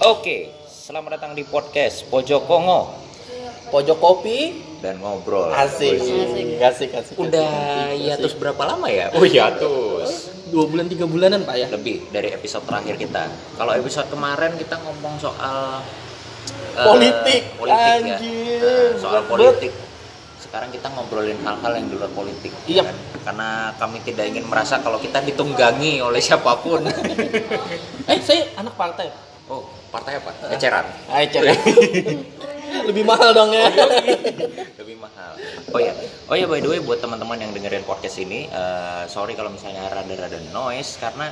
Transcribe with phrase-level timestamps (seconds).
[0.00, 2.88] Oke, selamat datang di podcast Pojok Kongo
[3.68, 4.38] Pojok kopi
[4.80, 5.48] dan ngobrol.
[5.50, 7.44] asik Wih, asik asik Udah
[7.88, 8.00] asik.
[8.02, 9.12] ya terus berapa lama ya?
[9.12, 10.32] Oh ya terus.
[10.48, 13.28] dua bulan tiga bulanan pak ya Lebih dari episode terakhir kita.
[13.54, 15.80] Kalau episode kemarin kita ngomong soal
[16.72, 17.96] eh, Politik, politik ya.
[17.98, 19.72] anjir, Eh, soal berat politik.
[20.38, 22.52] Sekarang kita ngobrolin hal-hal yang di luar politik.
[22.66, 22.84] Iya.
[22.84, 22.96] kan?
[23.22, 26.84] Karena kami tidak ingin merasa kalau kita ditunggangi oleh siapa pun.
[28.10, 29.08] eh saya anak partai
[29.48, 30.30] oh, partai apa?
[30.50, 30.86] Eceran.
[31.12, 31.42] Ayo cek
[32.82, 33.68] lebih mahal dong ya
[34.80, 35.36] lebih mahal.
[35.70, 35.92] Oh ya,
[36.26, 39.86] oh ya by the way buat teman-teman yang dengerin podcast ini, eh, sorry kalau misalnya
[39.86, 41.28] rada-rada noise karena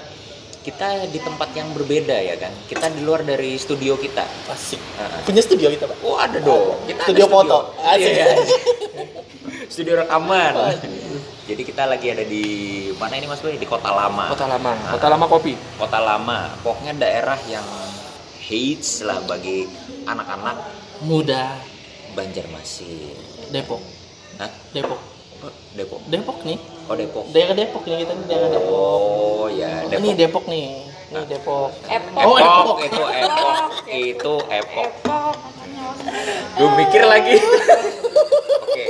[0.60, 2.52] kita di tempat yang berbeda ya kan.
[2.68, 4.22] Kita di luar dari studio kita.
[4.52, 5.20] asik Heeh.
[5.24, 6.76] punya studio kita pak Oh ada dong.
[6.84, 7.58] Kita ada Studio foto.
[7.80, 8.12] Asik.
[8.12, 8.26] Iya.
[9.72, 10.52] studio rekaman.
[11.48, 12.44] Jadi kita lagi ada di
[12.94, 13.56] mana ini Mas Boy?
[13.56, 14.28] Di Kota Lama.
[14.28, 14.92] kota lama Ah.
[14.94, 16.52] kota lama kopi Kota Lama.
[16.60, 17.64] Pokoknya daerah yang
[18.50, 19.70] hits lah bagi
[20.04, 20.58] anak-anak
[21.06, 21.54] muda
[22.12, 23.14] Banjarmasin.
[23.48, 23.78] Depok
[24.36, 24.50] Hah?
[24.74, 24.98] Depok
[25.40, 26.04] Oh, Depok.
[26.04, 27.24] Depok nih Oh Depok.
[27.30, 30.18] daerah Depok nih kita nih daerah Depok Oh ya, ini Depok.
[30.18, 32.20] Depok nih ini Depok Epok.
[32.20, 32.78] Oh, Epok, Epok.
[32.82, 34.90] itu Epok, itu Epok.
[35.00, 35.34] Epok.
[36.54, 37.34] Gue mikir lagi.
[38.60, 38.84] Oke.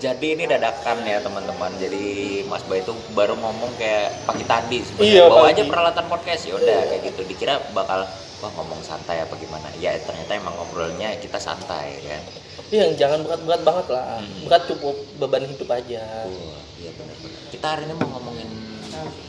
[0.00, 1.70] Jadi ini dadakan ya teman-teman.
[1.76, 2.04] Jadi
[2.48, 5.12] Mas Bay itu baru ngomong kayak pagi tadi sebenarnya.
[5.12, 5.52] Iya, Bawa pagi.
[5.52, 7.20] aja peralatan podcast ya udah kayak gitu.
[7.28, 8.08] Dikira bakal
[8.40, 9.68] wah ngomong santai apa gimana.
[9.76, 12.22] Ya ternyata emang ngobrolnya kita santai kan.
[12.70, 14.22] Iya, jangan berat-berat banget lah.
[14.22, 14.46] Hmm.
[14.46, 16.02] Berat cukup beban hidup aja.
[16.24, 17.40] Oh, iya benar-benar.
[17.50, 18.48] Kita hari ini mau ngomongin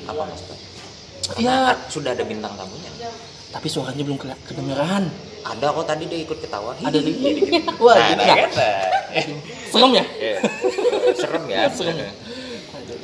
[0.06, 0.59] apa Mas Bay?
[1.38, 1.50] Iya.
[1.50, 2.92] Karena sudah ada bintang tamunya.
[3.52, 5.03] Tapi suaranya belum kedengeran.
[5.42, 6.78] Ada kok tadi dia ikut ketawa.
[6.80, 7.58] Ada di Gitu.
[7.84, 8.36] Wah, Nah, nah, ya.
[8.38, 8.86] kan, nah.
[9.68, 10.06] Serem ya?
[10.16, 10.38] Iya.
[11.12, 11.98] serem ya Serem.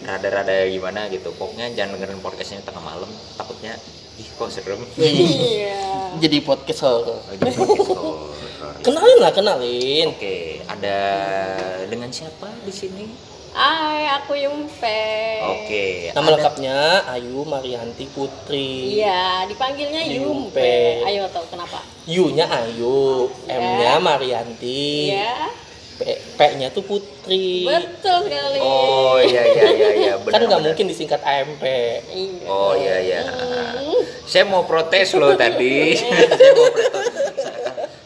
[0.04, 3.76] rada-rada gimana gitu pokoknya jangan dengerin podcastnya tengah malam takutnya
[4.18, 5.78] ih kok serem Iya.
[6.18, 7.22] Jadi podcast horror.
[7.28, 8.18] Lagi podcast horror.
[8.80, 10.06] Kenalin lah, kenalin.
[10.10, 11.00] oke ada
[11.86, 13.06] dengan siapa di sini
[13.50, 15.02] Hai, aku Yumpe.
[15.42, 16.78] oke Nama ada- lengkapnya
[17.10, 18.98] Ayu Marianti Putri.
[18.98, 20.62] Iya, dipanggilnya Yumpe.
[20.62, 20.74] Yumpe.
[21.04, 21.82] Ayo tahu kenapa?
[22.06, 25.50] U-nya Ayu, M-nya Marianti, Iya.
[25.98, 27.66] P- P-nya tuh Putri.
[27.66, 28.60] Betul sekali.
[28.60, 31.64] oh iya iya iya iya benar kan nggak mungkin disingkat AMP.
[32.08, 32.46] Iya.
[32.46, 34.02] oh iya iya Hmm.
[34.24, 37.44] saya mau protes loh tadi saya mau protes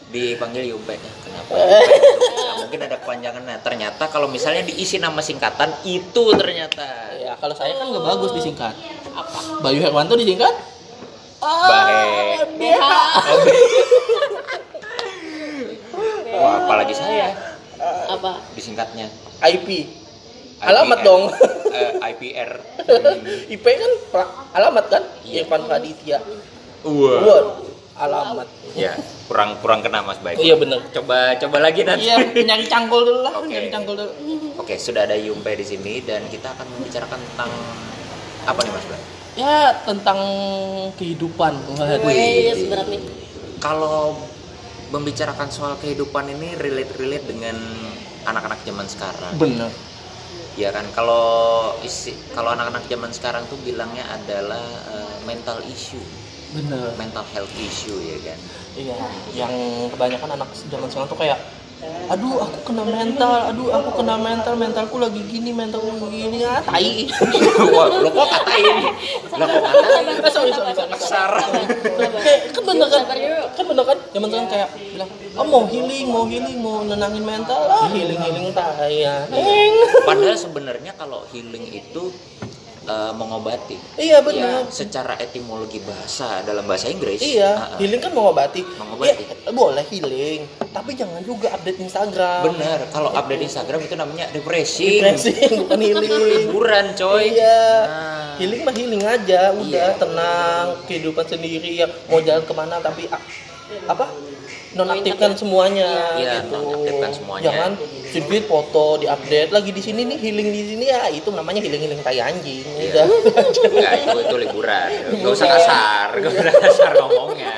[0.08, 1.84] dipanggil Yumpe kenapa Yumpe?
[2.32, 7.52] Nggak mungkin ada kepanjangan nah ternyata kalau misalnya diisi nama singkatan itu ternyata Ya kalau
[7.52, 8.74] saya kan nggak bagus disingkat.
[9.08, 9.38] Apa?
[9.60, 10.50] Bayu Herwanto disingkat?
[11.38, 12.50] Baik.
[12.56, 12.82] BH.
[16.32, 17.30] Wah, apalagi saya?
[18.62, 19.10] Disingkatnya
[19.42, 19.90] IP.
[20.62, 21.06] Alamat IPR.
[21.10, 21.22] dong.
[21.72, 22.60] Eh, IPR.
[22.84, 23.48] Hmm.
[23.56, 23.92] IP kan
[24.52, 25.02] alamat kan?
[25.24, 25.48] Iya.
[25.48, 26.20] Irfan Raditya.
[26.84, 27.18] Wah.
[27.24, 27.42] Wah,
[27.96, 28.44] alamat.
[28.76, 28.92] Ya,
[29.24, 30.36] kurang kurang kena Mas Baik.
[30.36, 30.84] Iya bener.
[30.92, 32.12] Coba coba lagi nanti.
[32.12, 33.48] Iya, nyari cangkul dulu lah, Oke.
[33.48, 34.12] nyari cangkul dulu.
[34.60, 37.50] Oke, sudah ada Yumpe di sini dan kita akan membicarakan tentang
[38.44, 39.04] apa nih Mas Baik?
[39.32, 39.56] Ya,
[39.88, 40.20] tentang
[41.00, 41.52] kehidupan.
[41.72, 42.04] Waduh.
[42.04, 43.00] Wes, berat nih.
[43.64, 44.20] Kalau
[44.92, 47.56] membicarakan soal kehidupan ini relate-relate dengan
[48.26, 49.32] anak-anak zaman sekarang.
[49.38, 49.70] Bener.
[50.52, 54.60] Ya kan kalau isi kalau anak-anak zaman sekarang tuh bilangnya adalah
[54.92, 56.04] eh, mental issue,
[56.52, 56.92] Bener.
[57.00, 58.38] mental health issue ya kan.
[58.72, 58.96] Iya,
[59.32, 59.52] yang
[59.92, 61.38] kebanyakan anak zaman sekarang tuh kayak
[61.82, 67.08] aduh aku kena mental, aduh aku kena mental, mentalku lagi gini, mentalku gini, ah tai.
[68.04, 68.76] Lo kok katain?
[69.34, 70.04] Lo kok katain?
[70.30, 70.92] Sorry, sorry, sorry.
[70.94, 71.32] Kasar.
[72.22, 73.02] Kayak kan bener kan?
[73.56, 73.98] Kan bener kan?
[74.14, 75.10] Zaman sekarang kayak bilang,
[75.40, 79.26] oh mau healing, mau healing, mau nenangin mental, ah healing healing tai ya.
[80.06, 82.12] Padahal sebenarnya kalau healing itu
[82.82, 83.76] eh, mengobati.
[83.94, 84.66] Iya Ya, bener.
[84.68, 87.18] secara etimologi bahasa dalam bahasa Inggris.
[87.18, 87.78] Iya, ah, ah.
[87.78, 88.60] healing kan mengobati.
[88.60, 89.22] Mengobati.
[89.22, 92.42] Iya, boleh healing, tapi jangan juga update Instagram.
[92.48, 94.98] Bener, kalau update Instagram itu namanya depresi.
[94.98, 96.10] Depresi bukan healing.
[96.42, 97.32] Liburan, coy.
[97.32, 97.60] Iya.
[97.84, 98.34] Nah.
[98.34, 99.96] Healing mah healing aja, udah Iya.
[99.96, 103.28] tenang, kehidupan sendiri ya mau jalan ke mana tapi ak-
[103.84, 104.04] apa
[104.72, 106.56] nonaktifkan semuanya Iya, gitu.
[106.56, 107.44] nonaktifkan semuanya.
[107.44, 107.72] Jangan
[108.12, 111.80] sedikit foto di update lagi di sini nih healing di sini ya itu namanya healing
[111.80, 112.64] healing tai anjing.
[112.64, 113.04] Iya.
[113.04, 113.04] Udah.
[113.68, 114.88] Enggak, itu itu liburan.
[115.16, 117.54] Gak usah kasar, gak usah kasar ngomongnya.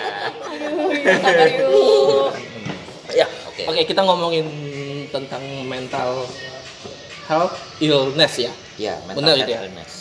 [3.14, 3.26] Ya.
[3.46, 3.62] Oke.
[3.70, 4.46] Oke, kita ngomongin
[5.10, 6.26] tentang mental
[7.26, 8.52] health illness ya.
[8.74, 9.58] Ya, mental Bener health ya?
[9.62, 9.92] illness.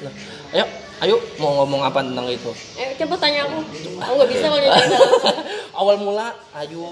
[0.00, 0.12] Nah,
[0.56, 0.64] ayo,
[1.02, 2.50] ayo mau ngomong apa tentang itu?
[2.78, 3.58] Eh, coba tanya aku.
[3.98, 4.98] Aku nggak bisa kalau nyanyi.
[5.80, 6.86] Awal mula Ayu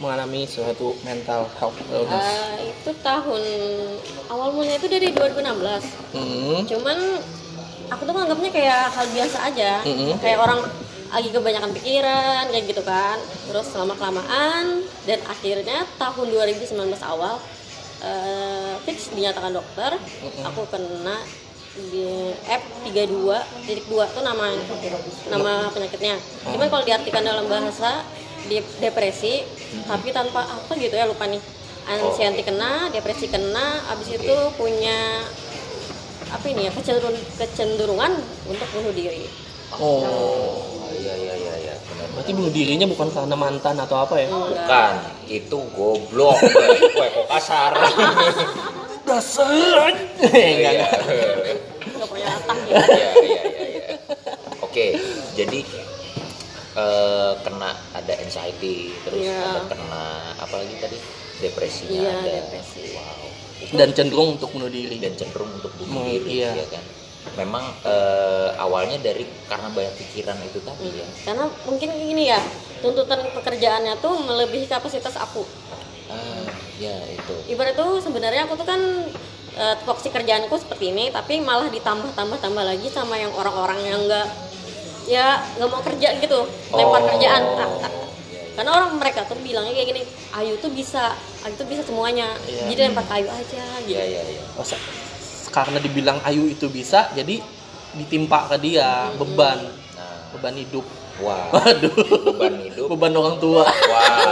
[0.00, 2.24] mengalami suatu mental health illness.
[2.56, 3.42] Eh, itu tahun
[4.32, 6.16] awal mulanya itu dari 2016.
[6.16, 6.64] Hmm.
[6.64, 6.98] Cuman
[7.92, 9.72] aku tuh menganggapnya kayak hal biasa aja.
[9.84, 10.16] Mm-mm.
[10.16, 10.64] Kayak orang
[11.12, 16.72] lagi kebanyakan pikiran kayak gitu kan terus lama kelamaan dan akhirnya tahun 2019
[17.04, 17.36] awal
[18.00, 19.92] eh, fix dinyatakan dokter
[20.40, 21.20] aku kena
[21.72, 23.24] F32
[23.64, 24.52] titik dua tuh nama
[25.32, 28.04] nama penyakitnya cuman kalau diartikan dalam bahasa
[28.78, 29.40] depresi
[29.88, 31.40] tapi tanpa apa gitu ya lupa nih
[31.88, 35.24] anxiety kena depresi kena abis itu punya
[36.28, 38.12] apa ini ya kecenderungan kecenderungan
[38.48, 39.26] untuk bunuh diri
[39.72, 40.04] Oh.
[40.04, 41.74] Oh, iya iya iya iya.
[42.12, 44.28] Berarti bunuh dirinya bukan karena mantan atau apa ya?
[44.28, 44.94] Bukan,
[45.32, 46.36] itu goblok.
[46.36, 47.72] Wah, kok kasar.
[49.08, 49.48] Dasar.
[50.20, 50.70] Enggak, Iya.
[50.76, 50.92] enggak.
[51.88, 53.96] nggak punya otak ya Iya, iya, iya, iya.
[54.60, 54.86] Oke,
[55.32, 55.60] jadi
[56.72, 59.40] eh, kena ada anxiety, terus Iya.
[59.44, 60.04] ada kena
[60.38, 60.98] apa lagi tadi?
[61.38, 62.30] Depresinya Iya, ada.
[62.40, 62.82] depresi.
[62.92, 63.26] Wow.
[63.72, 64.96] Dan cenderung untuk bunuh diri.
[64.96, 66.50] dan cenderung untuk bunuh Hmm, diri iya.
[66.56, 66.84] ya kan.
[67.34, 71.06] Memang eh, awalnya dari karena banyak pikiran itu tadi ya.
[71.22, 72.40] karena mungkin ini ya
[72.78, 75.46] tuntutan pekerjaannya tuh melebihi kapasitas aku
[76.08, 76.44] Ah,
[76.76, 77.34] ya itu.
[77.48, 78.80] ibarat tuh sebenarnya aku tuh kan
[79.54, 83.98] eh, tupoksi kerjaanku seperti ini tapi malah ditambah tambah tambah lagi sama yang orang-orang yang
[84.00, 84.26] enggak
[85.04, 86.40] ya nggak mau kerja gitu
[86.70, 87.08] lempar Oh.
[87.08, 87.92] kerjaan tak, tak.
[88.52, 90.02] karena orang mereka tuh bilangnya kayak gini
[90.32, 92.68] Ayu tuh bisa Ayu tuh bisa semuanya Iya.
[92.68, 94.42] jadi lempar kayu aja gitu Iya, iya, iya.
[94.54, 94.78] Oh, se-
[95.48, 97.36] karena dibilang Ayu itu bisa, jadi
[97.92, 99.60] ditimpa ke dia beban,
[99.92, 100.80] Nah, beban hidup.
[101.18, 101.92] wah, Waduh.
[102.24, 102.86] beban hidup.
[102.88, 103.68] Beban orang tua.
[103.68, 104.31] Wah,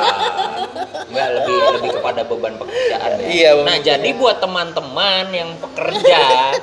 [1.06, 3.10] nggak lebih lebih kepada beban pekerjaan.
[3.18, 3.26] ya.
[3.26, 6.54] Iya, Nah, jadi buat teman-teman yang pekerja,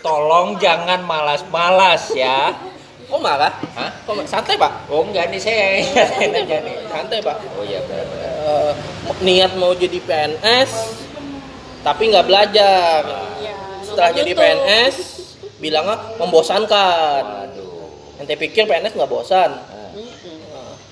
[0.00, 2.52] tolong jangan malas-malas ya.
[3.06, 3.52] Kok marah?
[3.76, 3.92] Hah?
[4.02, 4.88] Kok santai, Pak?
[4.88, 6.76] Oh enggak nih saya aja nih.
[6.88, 7.36] Santai, Pak.
[7.54, 8.32] Oh iya benar-benar.
[8.42, 8.72] Eh,
[9.20, 10.70] niat mau jadi PNS
[11.82, 13.00] tapi nggak belajar.
[13.38, 13.52] ya,
[13.84, 14.32] Setelah jadi.
[14.32, 14.94] PNS
[15.58, 17.22] bilangnya membosankan.
[17.52, 18.16] Waduh.
[18.16, 19.50] Ente pikir PNS nggak bosan?
[19.60, 19.92] Nah,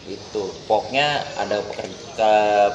[0.04, 0.42] itu.
[0.66, 1.94] Pokoknya ada pekerja,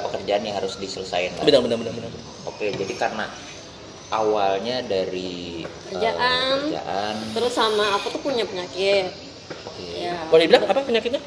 [0.00, 1.42] pekerjaan yang harus diselesaikan.
[1.42, 2.10] Benar, benar, benar, benar.
[2.46, 3.26] Oke, jadi karena
[4.08, 6.70] awalnya dari eh, Kerjaan.
[6.70, 7.14] kerjaan.
[7.34, 9.10] terus sama aku tuh punya penyakit
[9.66, 9.82] Oke.
[9.98, 11.18] ya Boleh dibilang apa penyakitnya?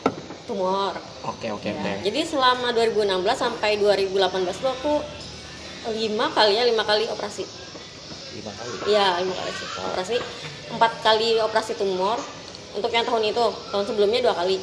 [0.48, 0.96] tumor
[1.28, 1.92] Oke, oke, Ya, oke.
[2.08, 3.04] Jadi selama 2016
[3.36, 4.16] sampai 2018
[4.56, 4.94] tuh aku
[5.92, 7.44] lima kali ya lima kali operasi.
[8.34, 8.72] Lima kali.
[8.88, 10.16] Iya lima kali sih operasi.
[10.72, 12.18] Empat kali operasi tumor.
[12.70, 14.58] Untuk yang tahun itu, tahun sebelumnya dua kali.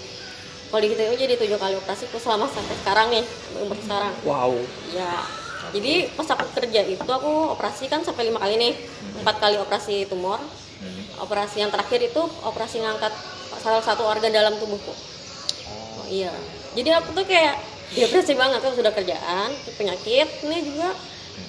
[0.66, 3.24] Kalau dihitung jadi tujuh kali operasi aku selama sampai sekarang nih,
[3.62, 4.12] umur sekarang.
[4.26, 4.52] Wow.
[4.90, 5.22] Ya.
[5.70, 8.74] Jadi pas aku kerja itu aku operasi kan sampai lima kali nih.
[9.22, 10.38] Empat kali operasi tumor.
[10.82, 11.02] Hmm.
[11.22, 13.14] Operasi yang terakhir itu operasi ngangkat
[13.62, 14.92] salah satu organ dalam tubuhku.
[14.92, 16.30] Oh, Iya.
[16.76, 17.56] Jadi aku tuh kayak
[17.96, 19.48] depresi banget kan sudah kerjaan,
[19.78, 20.92] penyakit, ini juga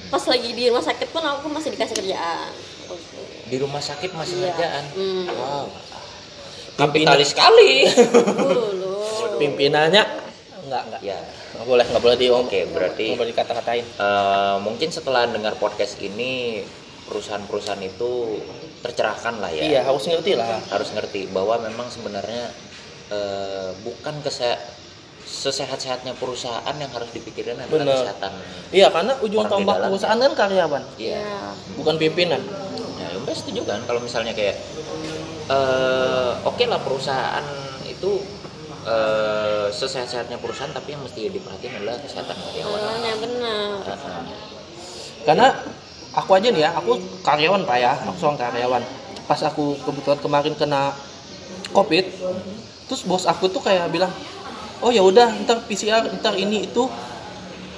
[0.08, 2.52] pas lagi di rumah sakit pun aku masih dikasih kerjaan.
[3.48, 4.56] di rumah sakit masih Iya.
[4.56, 4.84] kerjaan.
[4.96, 5.26] Hmm.
[5.28, 5.66] Wow.
[6.78, 7.88] Kapitalis sekali.
[9.38, 10.04] Pimpinannya
[10.68, 11.02] enggak, enggak.
[11.02, 11.18] ya.
[11.56, 13.86] Nggak boleh, nggak boleh di Oke, berarti nggak boleh dikata-katain.
[13.88, 16.62] eh, mungkin setelah dengar podcast ini
[17.08, 18.12] perusahaan-perusahaan itu
[18.80, 19.64] tercerahkan lah ya.
[19.64, 20.60] Iya, harus ngerti lah.
[20.68, 22.52] Harus ngerti bahwa memang sebenarnya
[23.08, 24.60] eh, bukan kese
[25.24, 27.96] sesehat-sehatnya perusahaan yang harus dipikirin adalah Bener.
[28.00, 28.32] kesehatan.
[28.72, 31.20] Iya, karena ujung tombak perusahaan kan karyawan, Iya.
[31.20, 31.40] Iya.
[31.76, 32.40] bukan pimpinan.
[32.96, 34.56] Ya, ya udah setuju kan kalau misalnya kayak
[35.48, 37.44] eh oke lah perusahaan
[37.84, 38.20] itu
[38.88, 42.80] eh sesehat-sehatnya perusahaan tapi yang mesti diperhatiin adalah kesehatan karyawan.
[42.80, 43.72] Awalnya benar.
[43.84, 44.24] Ah,
[45.28, 45.48] Karena
[46.16, 48.84] aku aja nih ya, aku karyawan pak ya, aku seorang karyawan.
[49.28, 50.96] Pas aku kebetulan kemarin kena
[51.76, 52.08] covid,
[52.88, 54.10] terus bos aku tuh kayak bilang,
[54.80, 56.88] oh ya udah, ntar PCR, ntar ini itu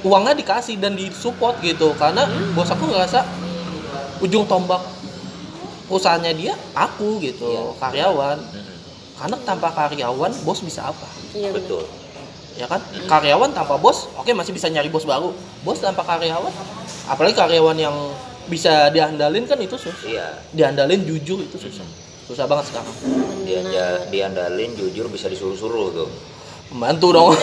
[0.06, 1.98] uangnya dikasih dan disupport gitu.
[1.98, 3.26] Karena bos aku ngerasa
[4.22, 4.86] ujung tombak
[5.90, 7.82] perusahaannya dia aku gitu, Iya.
[7.82, 8.38] karyawan.
[8.38, 8.78] mm,
[9.20, 11.08] Karena tanpa karyawan, bos bisa apa?
[11.36, 11.84] Iya betul.
[12.56, 12.80] ya kan?
[13.08, 15.36] Karyawan tanpa bos oke masih bisa nyari bos baru.
[15.64, 16.52] Bos tanpa karyawan
[17.12, 17.96] apalagi karyawan yang
[18.48, 20.08] bisa diandalin kan itu susah.
[20.08, 20.28] Iya.
[20.56, 21.84] diandalin jujur itu susah.
[22.28, 22.96] Susah banget sekarang.
[23.44, 26.10] Dia, dia diandalin jujur bisa disuruh-suruh tuh.
[26.70, 27.34] membantu dong.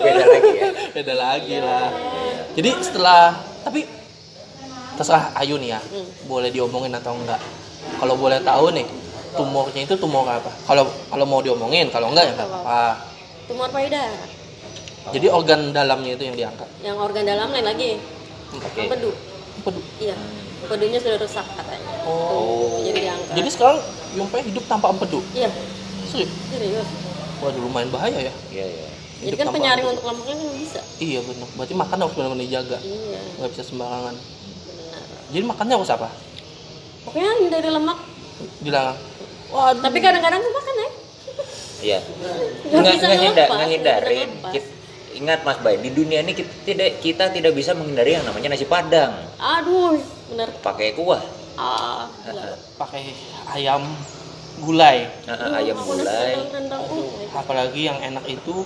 [0.00, 0.70] Beda lagi ya.
[0.90, 1.88] beda lagi lah.
[2.58, 3.86] Jadi setelah tapi
[4.98, 5.80] terserah Ayu nih ya.
[6.26, 7.38] Boleh diomongin atau enggak.
[7.98, 8.86] Kalau boleh tahu nih
[9.32, 12.82] tumornya itu tumor apa kalau kalau mau diomongin kalau enggak ya enggak apa
[13.44, 14.14] Tumor payudara.
[15.10, 17.90] jadi organ dalamnya itu yang diangkat Yang organ dalam lain lagi.
[18.52, 18.80] Oke.
[18.80, 19.10] Empedu.
[19.60, 19.84] Aduh.
[19.98, 20.14] Iya.
[20.60, 21.90] Empedunya sudah rusak katanya.
[22.02, 22.30] Oh.
[22.78, 23.34] Tuh, jadi diangkat.
[23.34, 23.78] jadi sekarang
[24.12, 25.46] Yumpai hidup tanpa empedu iya,
[26.04, 26.88] serius serius.
[27.38, 28.88] waduh lumayan bahaya ya Iya, iya.
[29.20, 29.94] Jadi kan penyaring empedu.
[29.94, 30.80] untuk lemaknya kan bisa.
[30.96, 31.48] Iya benar.
[31.52, 32.78] Berarti makan harus benar-benar dijaga.
[32.80, 34.14] Iya, Nggak bisa sembarangan.
[34.14, 35.02] benar.
[35.28, 36.08] Jadi makannya harus apa?
[37.02, 37.98] Pokoknya dari lemak.
[38.60, 38.96] Bilang,
[39.50, 39.80] waduh.
[39.80, 40.88] Tapi kadang-kadang tuh makan ya.
[41.80, 41.98] Iya.
[42.62, 44.10] Nggak Nggak bisa nggak hinda- ngelepas, nggak nggak hindarin.
[44.10, 44.52] bisa ngelepas.
[44.54, 44.78] Kit-
[45.10, 48.64] Ingat Mas Bay, di dunia ini kita tidak kita tidak bisa menghindari yang namanya nasi
[48.64, 49.10] padang.
[49.36, 51.18] aduh bener Pakai kuah,
[51.56, 52.06] ah
[52.78, 53.10] pakai
[53.50, 53.84] ayam
[54.56, 56.38] gulai Heeh, ayam Aku gulai.
[56.38, 56.82] rendang, rendang.
[56.86, 58.62] Uh, apalagi yang enak itu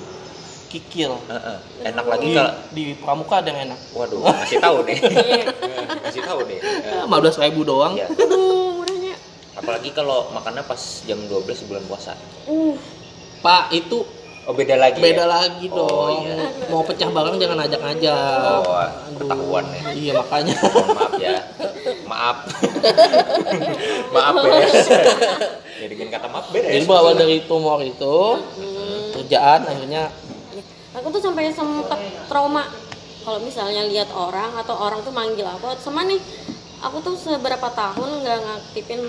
[0.69, 1.59] kikil Heeh.
[1.87, 4.99] Enak lagi di, kalau di pramuka ada yang enak Waduh, kasih tahu deh.
[5.01, 5.45] Iya.
[6.07, 6.59] kasih tahu deh.
[6.61, 8.07] Eh, lima belas ribu doang Iya.
[8.13, 8.85] aduh
[9.55, 12.13] Apalagi kalau makannya pas jam 12 bulan puasa.
[12.45, 12.77] uh
[13.41, 14.01] pak itu
[14.45, 15.01] Oh, beda lagi.
[15.01, 15.29] beda ya?
[15.31, 16.37] lagi Oh, dong iya.
[16.69, 18.77] mau pecah barang jangan ajak ajak Oh,
[19.17, 19.81] ketahuan ya.
[19.91, 20.57] iya makanya
[20.91, 21.37] maaf ya.
[22.05, 22.37] Maaf.
[24.15, 24.85] maaf beres.
[25.75, 26.73] ya dengan kata maaf beres.
[26.73, 28.17] jadi berawal dari tumor itu
[29.15, 30.13] kerjaan akhirnya
[30.93, 31.97] aku tuh sampai sempat
[32.29, 32.69] trauma
[33.21, 36.21] kalau misalnya lihat orang atau orang tuh manggil aku sama nih
[36.85, 39.01] aku tuh seberapa tahun nggak ngaktifin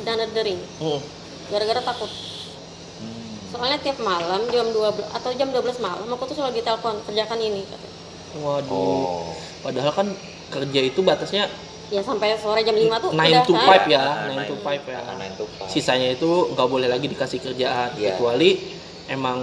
[0.00, 1.00] dana dering hmm,
[1.48, 2.10] gara-gara takut
[3.46, 4.78] soalnya tiap malam jam 12
[5.12, 7.96] atau jam 12 malam aku tuh selalu ditelepon kerjakan ini katanya.
[8.36, 9.30] waduh Oh.
[9.62, 10.06] padahal kan
[10.50, 11.46] kerja itu batasnya
[11.86, 14.56] ya sampai sore jam 5 tuh 9 udah to kan 5 ya Ah, 9 to
[14.56, 15.68] 5 ya Ah, nine to five.
[15.68, 18.14] sisanya itu nggak boleh lagi dikasih kerjaan Iya.
[18.14, 18.50] kecuali
[19.06, 19.38] emang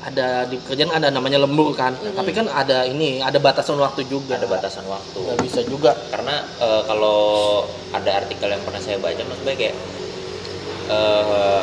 [0.00, 4.40] ada di kerjaan ada namanya lembur kan tapi kan ada ini ada batasan waktu juga
[4.40, 5.18] Ada batasan waktu.
[5.20, 7.20] nggak bisa juga karena eh, kalau
[7.90, 9.76] ada artikel yang pernah saya baca mas Bay kayak
[10.88, 11.62] eh,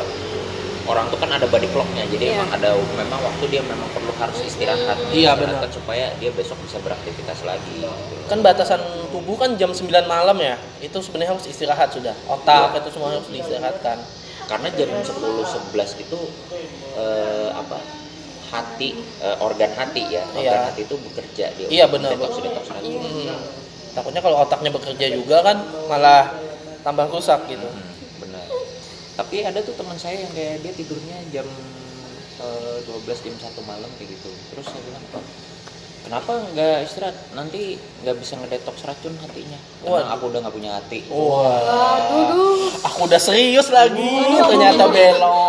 [0.88, 2.34] orang tuh kan ada body clocknya jadi Iya.
[2.34, 5.68] emang ada memang waktu dia memang perlu harus istirahat Iya, benar.
[5.68, 7.92] supaya dia besok bisa beraktivitas lagi gitu.
[8.24, 8.80] kan batasan
[9.10, 12.78] tubuh kan jam 9 malam ya itu sebenarnya harus istirahat sudah otak Iya.
[12.80, 13.98] itu semua harus diistirahatkan
[14.48, 16.18] karena jam 10 11 itu
[16.96, 17.67] eh, apa
[18.78, 20.70] hati eh, organ hati ya organ Iya.
[20.70, 22.46] hati itu bekerja dia Iya, benar, detox benar.
[22.46, 23.42] detox lagi Hmm.
[23.90, 25.58] takutnya kalau otaknya bekerja juga kan
[25.90, 26.30] malah
[26.86, 27.90] tambah rusak gitu Hmm,
[28.22, 28.46] benar
[29.18, 31.46] tapi ada tuh teman saya yang kayak dia tidurnya jam
[32.38, 35.02] eh, 12 jam 1 malam kayak gitu terus saya bilang
[36.08, 37.16] kenapa nggak istirahat?
[37.36, 39.60] Nanti nggak bisa ngedetox racun hatinya.
[39.84, 39.92] Waduh.
[39.92, 40.98] karena aku udah nggak punya hati.
[41.12, 41.60] Wah
[42.00, 44.12] aduh duh aku udah serius lagi.
[44.40, 45.48] Ternyata belok.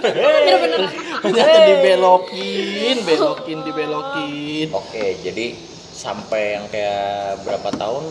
[0.00, 0.82] Bener-bener.
[1.20, 4.66] Ternyata dibelokin belokin dibelokin.
[4.72, 5.52] Oke jadi
[5.92, 8.04] sampai yang kayak berapa tahun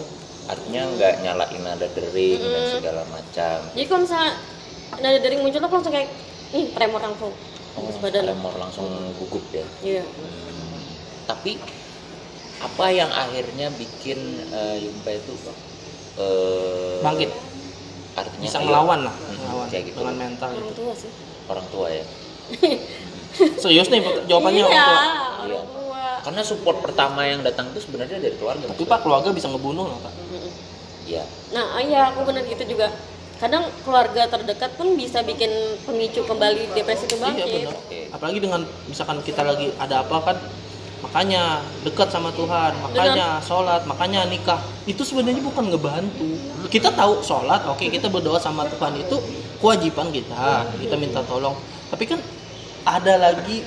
[0.48, 3.58] artinya nggak nyalain nada dering dan segala macam.
[3.74, 4.32] Jadi kalau misalnya
[5.02, 6.10] nada dering muncul tuh aku langsung kayak
[6.54, 7.34] ih tremor langsung.
[7.78, 8.26] Oh, badan.
[8.26, 8.90] tremor langsung
[9.22, 9.66] gugup ya?
[9.86, 10.04] Iya
[11.28, 11.60] tapi
[12.58, 14.18] apa yang akhirnya bikin
[14.50, 15.34] eh, Yumpa itu
[16.18, 17.30] eh, Bangkit.
[18.18, 19.14] artinya bisa ayo, ngelawan lah.
[19.14, 19.68] Hmm, ngelawan.
[19.70, 19.98] kayak gitu.
[20.02, 20.74] dengan mental orang itu.
[20.74, 21.12] tua sih.
[21.46, 22.06] Orang tua ya.
[23.62, 24.98] Serius nih jawabannya iya orang tua
[25.46, 25.60] Iya.
[25.62, 26.04] orang tua.
[26.26, 30.00] Karena support pertama yang datang itu sebenarnya dari keluarga tapi pak keluarga bisa ngebunuh loh
[30.02, 30.14] pak.
[31.06, 31.24] Iya.
[31.54, 32.90] Nah, iya aku bener gitu juga.
[33.38, 35.48] Kadang keluarga terdekat pun bisa bikin
[35.86, 37.78] pemicu kembali depresi itu iya benar.
[38.10, 40.38] Apalagi dengan misalkan kita lagi ada apa kan
[40.98, 44.58] makanya dekat sama Tuhan makanya sholat makanya nikah.
[44.90, 46.26] Itu sebenarnya bukan ngebantu.
[46.74, 49.18] Kita tahu sholat oke kita berdoa sama Tuhan itu
[49.62, 51.54] kewajiban kita kita minta tolong.
[51.94, 52.20] Tapi kan
[52.88, 53.62] ada lagi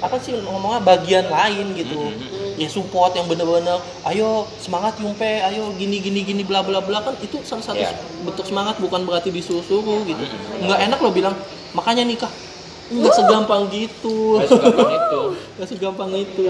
[0.00, 2.12] apa sih ngomongnya bagian lain gitu.
[2.56, 7.02] Ya support yang bener-bener ayo semangat Yumpe ayo gini gini gini bla bla bla.
[7.02, 7.92] Kan itu salah satu Iya.
[8.24, 10.22] bentuk semangat bukan berarti disuruh-suruh gitu.
[10.64, 11.34] Nggak enak lo bilang
[11.74, 12.30] makanya nikah
[12.90, 14.38] nggak segampang gitu.
[14.42, 15.20] Nggak segampang itu.
[15.56, 16.48] Nggak segampang itu.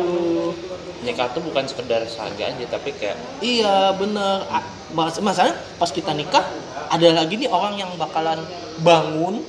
[1.00, 4.44] Nikah tuh bukan sekedar saja aja tapi kayak iya bener
[4.92, 6.44] mas- masalahnya pas kita nikah
[6.92, 8.36] ada lagi nih orang yang bakalan
[8.84, 9.40] bangun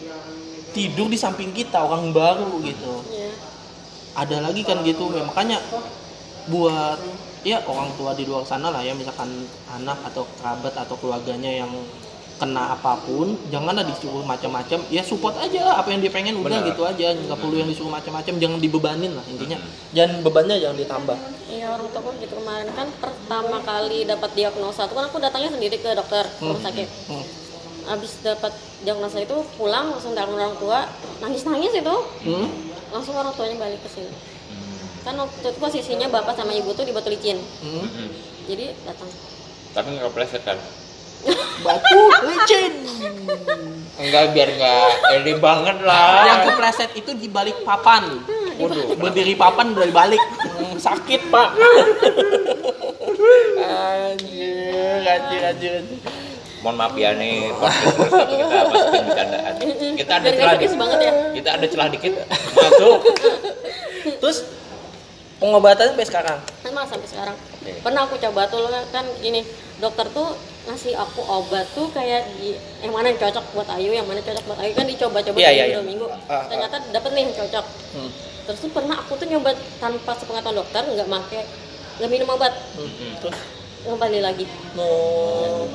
[0.71, 3.03] tidur di samping kita orang baru gitu.
[3.11, 3.31] Iya.
[4.15, 5.23] ada lagi kan gitu ya.
[5.27, 5.59] Makanya
[6.47, 6.99] buat
[7.43, 11.71] ya orang tua di luar sana lah ya misalkan anak atau kerabat atau keluarganya yang
[12.41, 16.57] kena apa pun janganlah disuruh macam-macam ya support aja lah apa yang dia pengen udah
[16.57, 16.69] Benar.
[16.73, 19.61] gitu aja nggak perlu yang disuruh macam-macam jangan dibebanin lah intinya
[19.93, 21.17] jangan bebannya jangan ditambah
[21.51, 25.51] Iya orang tua aku gitu kemarin kan pertama kali dapat diagnosa itu kan aku datangnya
[25.53, 26.87] sendiri ke dokter ke rumah sakit.
[27.11, 27.25] Hmm.
[27.91, 30.87] Abis dapat diagnosa itu pulang langsung telepon orang tua
[31.19, 32.47] nangis nangis itu Hmm?
[32.89, 34.15] langsung orang tuanya balik ke sini.
[35.03, 37.35] Kan waktu itu posisinya bapak sama ibu tuh di batu licin.
[37.61, 37.85] Hmm?
[38.47, 39.11] Jadi datang.
[39.71, 40.55] tapi nggak pleset kan
[41.61, 42.73] batu licin.
[44.01, 44.87] Enggak biar nggak
[45.21, 46.25] ini banget lah.
[46.25, 48.21] Yang kepleset itu di balik papan.
[48.57, 50.21] Waduh, berdiri papan dari balik
[50.61, 51.49] Hmm, sakit pak.
[53.61, 55.73] Anjir anjir anjir.
[55.81, 55.99] Anjir.
[56.61, 59.53] mohon maaf ya nih podcast kita masukin bercandaan.
[59.97, 60.71] Kita ada celah dikit.
[60.77, 61.13] banget ya.
[61.33, 62.13] kita ada celah dikit.
[62.53, 62.97] Masuk.
[64.21, 64.37] Terus
[65.41, 66.37] pengobatannya sampai sekarang?
[66.69, 67.77] Emang sampai sekarang Oke.
[67.79, 69.45] pernah aku coba tuh kan gini
[69.77, 74.05] dokter tuh ngasih aku obat tuh kayak di yang mana yang cocok buat Ayu yang
[74.05, 75.75] mana cocok buat Ayu kan dicoba-coba Iya, iya, iya.
[75.77, 76.43] dua minggu Ah, ah.
[76.45, 78.09] ternyata dapet nih yang cocok Hmm.
[78.43, 81.41] terus tuh pernah aku tuh nyoba tanpa sepengetahuan dokter nggak make
[81.97, 82.89] nggak minum obat Hmm.
[83.19, 83.37] Terus
[83.81, 85.65] kembali lagi mau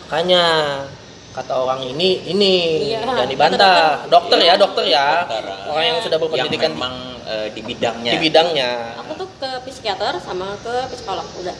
[0.00, 0.42] makanya
[1.34, 2.54] kata orang ini ini.
[2.94, 4.06] Iya, jangan dibantah.
[4.06, 4.38] dokter.
[4.38, 5.26] Ya dokter ya.
[5.26, 6.94] Dokter, orang yang sudah berpendidikan yang memang
[7.26, 8.12] eh, di bidangnya.
[8.14, 8.70] Di bidangnya.
[9.02, 11.56] Aku tuh ke psikiater sama ke psikolog udah.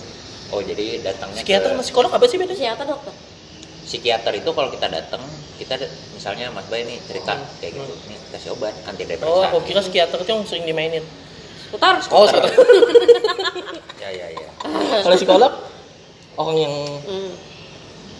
[0.55, 2.55] Oh jadi datangnya psikiater ke sama psikolog apa sih bedanya?
[2.55, 3.13] Psikiater dokter.
[3.85, 5.23] Psikiater itu kalau kita datang
[5.59, 5.75] kita
[6.15, 7.47] misalnya Mas Bay nih cerita Hmm.
[7.59, 7.95] kayak gitu.
[8.07, 11.05] Nih kasih obat anti oh depresan aku kira psikiater itu yang sering dimainin.
[11.75, 12.25] Putar oh
[14.03, 14.49] ya ya ya.
[15.03, 15.53] Kalau psikolog
[16.39, 17.54] orang yang Hmm.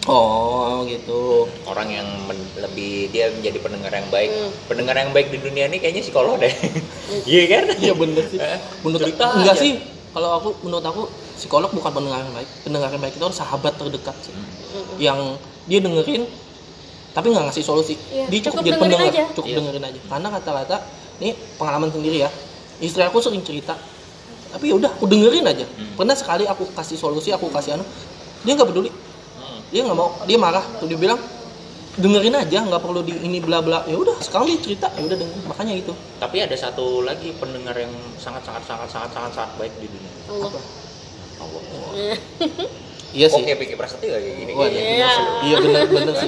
[0.07, 1.49] Oh gitu.
[1.65, 4.29] Orang yang men- lebih dia menjadi pendengar yang baik.
[4.29, 4.51] Hmm.
[4.65, 6.51] pendengar yang baik di dunia ini kayaknya psikolog deh.
[7.29, 7.63] Iya kan?
[7.77, 8.39] Iya bener sih.
[8.41, 9.61] Eh, menurut cerita enggak aja.
[9.61, 9.73] sih.
[10.11, 11.01] Kalau aku menurut aku
[11.35, 12.49] psikolog bukan pendengar yang baik.
[12.63, 14.33] Pendengar yang baik itu harus sahabat terdekat sih.
[14.33, 14.97] Mm-mm.
[14.99, 15.19] yang
[15.65, 16.27] dia dengerin
[17.15, 17.95] tapi nggak ngasih solusi.
[18.11, 19.15] Iya, dia cukup, cukup jadi dengerin pendengar.
[19.15, 19.23] aja.
[19.31, 19.57] cukup Iya.
[19.63, 19.99] dengerin aja.
[20.03, 20.75] Karena kata-kata
[21.17, 22.29] ini pengalaman sendiri ya.
[22.77, 23.79] Istri aku sering cerita.
[24.51, 25.63] Tapi ya udah aku dengerin aja.
[25.63, 25.95] Hmm.
[25.95, 27.85] pernah sekali aku kasih solusi aku kasih anu
[28.43, 28.91] dia nggak peduli.
[28.91, 29.03] Hmm.
[29.75, 30.15] Dia nggak mau.
[30.23, 31.19] Dia marah tuh dia bilang
[31.95, 33.83] dengerin aja nggak perlu di ini bla bla.
[33.83, 35.43] Ya udah sekarang dia cerita ya udah dengerin.
[35.45, 35.91] Makanya itu.
[36.15, 40.11] Tapi ada satu lagi pendengar yang sangat sangat sangat sangat sangat sangat baik di dunia.
[40.31, 40.51] Allah.
[41.43, 41.61] Allah.
[43.15, 43.47] Iya sih.
[43.47, 44.51] Oke, pikir prasetyo kayak gini.
[44.51, 45.07] Wah, Iya.
[45.39, 46.27] iya bener bener sih.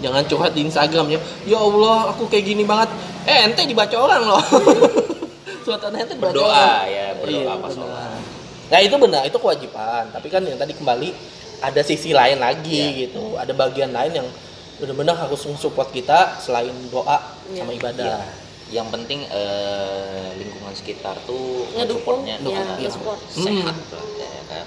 [0.00, 1.20] Jangan curhat di Instagram ya.
[1.44, 2.88] Ya Allah aku kayak gini banget.
[3.28, 4.40] Eh ente dibaca orang loh.
[5.68, 6.88] Suatan ente dibaca Berdoa orang.
[6.88, 8.20] ya, berdoa Iya, pas sholat.
[8.72, 10.08] nah itu benar itu kewajiban.
[10.08, 11.08] Tapi kan yang tadi kembali
[11.62, 13.00] ada sisi lain lagi Iya.
[13.06, 13.38] gitu.
[13.38, 14.28] Ada bagian lain yang
[14.76, 17.62] benar-benar harus support kita selain doa Iya.
[17.62, 17.78] sama Iya.
[17.78, 18.18] ibadah.
[18.72, 22.90] Yang penting eh, lingkungan sekitar tuh ngedukung supportnya ya Iya.
[22.90, 23.76] support sehat.
[24.18, 24.66] Ya kan.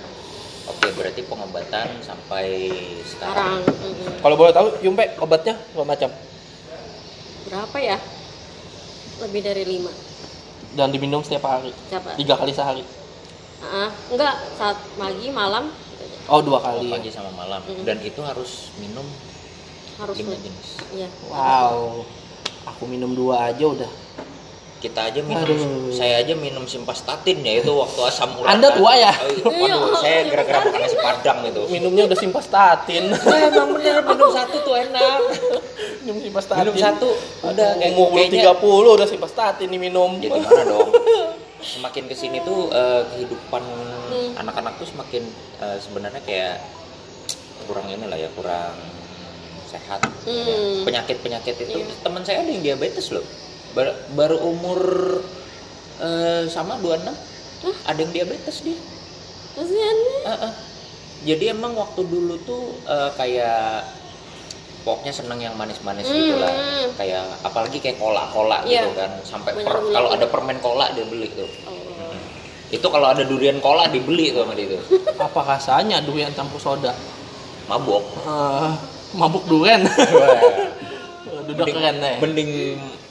[0.66, 2.48] Oke, berarti pengobatan sampai
[3.06, 3.62] sekarang.
[3.62, 4.18] Sekarang.
[4.24, 6.10] kalau boleh tahu Yumpe obatnya apa macam?
[7.46, 7.98] Berapa ya?
[9.22, 9.92] Lebih dari lima.
[10.74, 11.70] Dan diminum setiap hari?
[11.88, 12.84] Siapa tiga kali sehari?
[13.62, 15.70] Ah, enggak saat pagi malam
[16.28, 17.62] oh dua Oh, kali pagi sama malam.
[17.62, 17.84] Mm-mm.
[17.84, 19.06] Dan itu harus minum
[19.96, 20.70] harus lima jenis.
[20.92, 22.04] iya wow
[22.66, 23.92] aku minum dua aja udah
[24.76, 25.90] Kita aja minum, Aduh.
[25.90, 28.54] saya aja minum simvastatin ya itu waktu asam urat.
[28.54, 29.10] Anda tua ya?
[29.42, 31.62] Oh, waduh, saya gara-gara makan nasi padang itu.
[31.70, 35.20] minumnya udah simvastatin Ya, emang bener minum satu tuh enak.
[36.04, 37.08] minum simvastatin Minum satu
[37.42, 40.90] udah kayak umur kayaknya 30 udah simvastatin nih minum ya gimana dong
[41.74, 43.95] semakin ke sini tuh eh, kehidupan Hmm.
[44.36, 45.24] Anak-anak tuh semakin
[45.60, 46.60] eh, sebenarnya kayak
[47.64, 48.76] kurang ini lah ya kurang
[49.66, 50.84] sehat Hmm.
[50.84, 51.96] penyakit penyakit itu Iya.
[52.00, 53.26] teman saya ada yang diabetes loh
[53.72, 54.80] baru, baru umur
[55.98, 57.16] eh, sama 26
[57.84, 58.78] ada yang diabetes dia
[59.52, 60.52] kasihan Heeh.
[61.26, 63.88] jadi emang waktu dulu tuh eh, kayak
[64.82, 66.14] pokoknya seneng yang manis-manis Hmm.
[66.14, 66.54] gitu lah
[66.94, 68.86] kayak apalagi kayak cola-cola Iya.
[68.86, 71.85] gitu kan sampai per- kalau ada permen cola dia beli tuh Allah.
[72.74, 74.82] Itu kalau ada durian cola dibeli tuh sama dia tuh.
[75.26, 76.94] Apa rasanya durian campur soda?
[77.70, 78.04] Mabok.
[78.26, 78.72] Eh,
[79.18, 79.86] mabuk duren.
[81.46, 82.50] Duduk mending, keren deh mending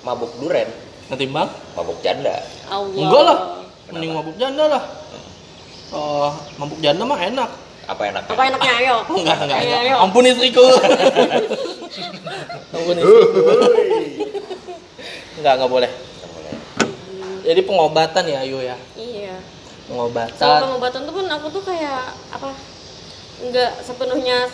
[0.02, 0.66] mabuk duren.
[1.06, 2.34] Nanti bang mabuk janda.
[2.66, 2.98] Allah.
[2.98, 3.38] Enggak lah.
[3.94, 4.82] Mending mabuk janda lah.
[5.94, 7.50] Oh mabuk janda mah enak.
[7.84, 8.32] Apa enaknya?
[8.34, 8.72] Apa enaknya?
[8.80, 8.96] Ayo.
[9.22, 9.58] Enggak enggak.
[9.60, 9.96] Ayo, enggak ayo.
[10.02, 10.66] ampun istriku.
[12.74, 13.22] Ampun istriku.
[15.38, 15.90] Enggak enggak boleh.
[15.92, 16.52] Nggak boleh.
[17.44, 18.76] jadi pengobatan ya Ayu ya?
[18.96, 19.13] Iya
[19.84, 22.50] pengobatan pengobatan tuh pun aku tuh kayak apa
[23.44, 24.48] nggak sepenuhnya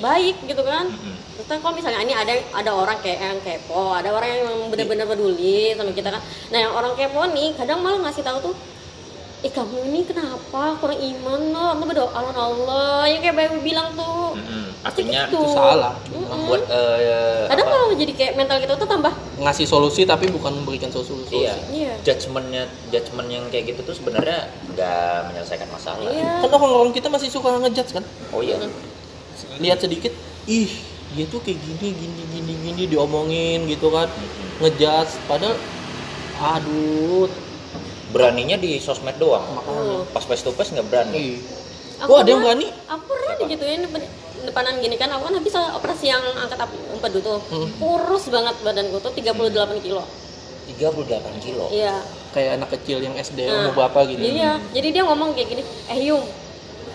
[0.00, 0.88] baik gitu kan.
[1.40, 5.72] Terus kalau misalnya ini ada ada orang kayak yang kepo, ada orang yang benar-benar peduli
[5.76, 6.22] sama kita kan.
[6.52, 8.54] Nah yang orang kepo nih kadang malah ngasih tahu tuh,
[9.40, 10.76] ih kamu ini kenapa?
[10.76, 14.36] Kurang iman loh, kamu berdoa sama Allah, ya kayak Bayu bilang tuh.
[14.80, 15.44] Pasti artinya gitu.
[15.44, 15.92] itu salah.
[16.08, 16.28] Mm-mm.
[16.28, 20.60] membuat eh, Kadang apa, malah jadi kayak mental kita tuh tambah, ngasih solusi tapi bukan
[20.60, 21.40] memberikan solusi.
[21.40, 21.56] Iya.
[21.72, 26.08] Iya, judgementnya judgement yang kayak gitu tuh sebenarnya nggak menyelesaikan masalah.
[26.12, 26.44] Iya.
[26.44, 28.04] kan orang-orang kita masih suka ngejudge kan?
[28.32, 28.56] Oh iya.
[29.60, 30.12] Lihat sedikit
[30.48, 30.68] ih
[31.10, 34.08] dia tuh kayak gini gini gini gini diomongin gitu kan.
[34.64, 35.56] Ngejudge padahal
[36.40, 37.28] aduh
[38.10, 39.46] beraninya di sosmed doang.
[39.52, 40.06] Makanya.
[40.10, 41.16] Pas face to face nggak berani.
[41.16, 41.38] Ih
[42.00, 42.66] Aku Wah, ada yang berani?
[42.88, 44.08] Aku pernah digituin depan-
[44.40, 47.68] depanan gini kan, aku kan habis operasi yang angkat empedu tuh, Hmm.
[47.76, 50.00] kurus banget badanku tuh 38 kilo.
[50.66, 51.68] 38 kilo?
[51.68, 52.00] Iya.
[52.30, 54.22] kayak anak kecil yang SD Nah, umur berapa gitu.
[54.22, 56.22] Iya, jadi dia ngomong kayak gini, eh Yung,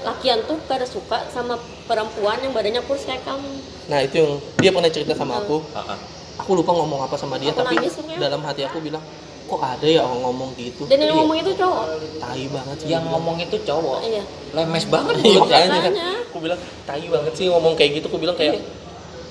[0.01, 3.51] lakian tuh kada suka sama perempuan yang badannya kurus kayak kamu.
[3.85, 5.59] nah itu yang dia pernah cerita sama aku.
[5.75, 5.99] Ah, ah.
[6.35, 9.03] aku lupa ngomong apa sama dia Aku tapi nangis dalam hati aku bilang
[9.45, 10.83] kok ada ya orang ngomong gitu?
[10.85, 11.17] Dan yang Iya.
[11.17, 11.85] ngomong itu cowok?
[12.17, 12.87] Tai banget sih.
[12.89, 13.99] Yang ngomong itu cowok?
[14.01, 14.23] Iya.
[14.51, 15.69] Lemes banget Iya, makanya.
[15.71, 16.07] Makanya.
[16.25, 18.05] aku bilang tai banget sih ngomong kayak gitu.
[18.07, 18.59] Aku bilang kayak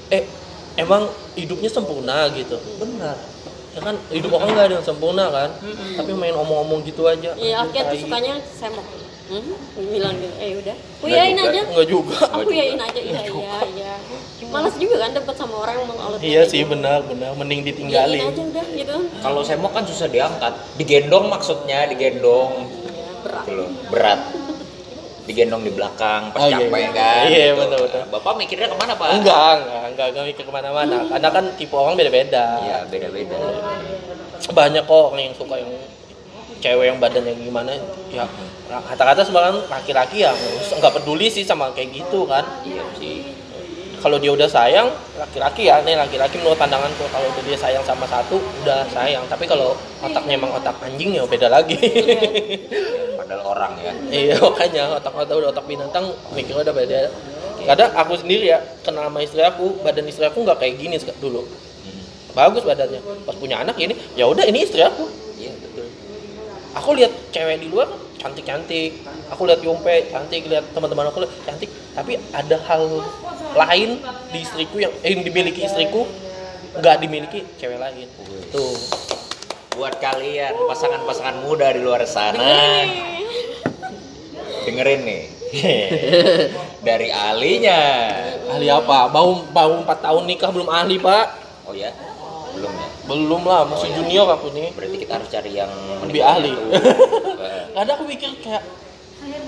[0.08, 0.22] eh
[0.76, 2.56] emang hidupnya sempurna gitu.
[2.78, 3.16] Benar.
[3.74, 5.50] Ya kan hidup orang nggak ada yang sempurna kan?
[5.98, 7.34] Tapi main omong-omong gitu aja.
[7.34, 8.86] Iya akhirnya tuh sukanya semok
[9.30, 9.54] hmm?
[9.90, 10.76] bilang gitu eh udah.
[11.00, 11.48] Aku yain juga.
[11.48, 11.60] aja.
[11.64, 13.00] nggak juga aku yain aja.
[13.00, 13.94] Iya iya iya.
[14.50, 17.32] Malas juga kan debat sama orang yang mengalut iya sih benar benar.
[17.34, 18.20] Mending ditinggalin.
[18.20, 18.96] Aja udah gitu.
[19.20, 20.52] Kalau saya mau kan susah diangkat.
[20.76, 22.68] Digendong maksudnya digendong.
[22.92, 23.44] Ya, berat.
[23.44, 24.20] Gitu loh berat.
[25.24, 26.90] Digendong di belakang pas Oh, iya, capek iya.
[26.92, 27.60] kan Iya, gitu.
[27.64, 28.02] betul, betul.
[28.12, 29.08] bapak mikirnya ke mana pak?
[29.08, 30.96] Enggak enggak enggak enggak mikir ke mana-mana.
[31.08, 32.44] Karena kan tipe orang beda-beda.
[32.60, 33.36] Iya beda beda
[34.44, 35.72] banyak kok orang yang suka yang
[36.64, 37.76] cewek yang badannya gimana
[38.08, 38.24] ya
[38.80, 40.32] kata-kata sebenarnya laki-laki ya
[40.80, 42.42] nggak peduli sih sama kayak gitu kan.
[42.64, 42.84] Iya.
[42.96, 43.20] Sih.
[44.00, 48.04] Kalau dia udah sayang laki-laki ya nih laki-laki menurut pandanganku kalau udah dia sayang sama
[48.08, 49.24] satu udah sayang.
[49.28, 51.76] Tapi kalau otaknya emang otak anjing ya beda lagi.
[53.20, 53.92] Padahal orang ya.
[54.12, 56.04] Iya makanya otak-otak udah otak binatang
[56.36, 56.98] mikirnya udah beda.
[57.64, 61.44] Kadang aku sendiri ya kenal sama istri aku badan istri aku nggak kayak gini dulu.
[61.44, 62.04] Hmm.
[62.36, 63.00] bagus badannya.
[63.24, 65.08] Pas punya anak ini ya udah ini istri aku.
[65.08, 65.23] iya
[66.74, 68.92] aku lihat cewek di luar cantik cantik
[69.30, 71.70] aku lihat Yompe cantik lihat teman-teman aku cantik.
[71.94, 73.02] Tapi ada hal
[73.54, 74.02] lain
[74.34, 76.06] di istriku yang eh, yang dimiliki istriku
[76.74, 78.06] nggak dimiliki cewek lain.
[78.06, 78.50] Wih.
[78.50, 78.74] tuh
[79.74, 82.42] buat kalian pasangan-pasangan muda di luar sana.
[82.42, 83.02] Dengerin nih.
[84.66, 85.22] Dengerin nih.
[86.86, 87.80] Dari ahlinya
[88.50, 89.06] ahli apa?
[89.10, 91.26] Bau bau empat tahun nikah belum ahli pak.
[91.64, 91.94] Oh ya
[92.54, 92.88] belum ya?
[93.04, 94.70] Belum lah masih junior aku nih.
[94.72, 95.70] Berarti kita harus cari yang
[96.04, 96.52] Lebih ahli.
[97.74, 98.62] kadang aku mikir kayak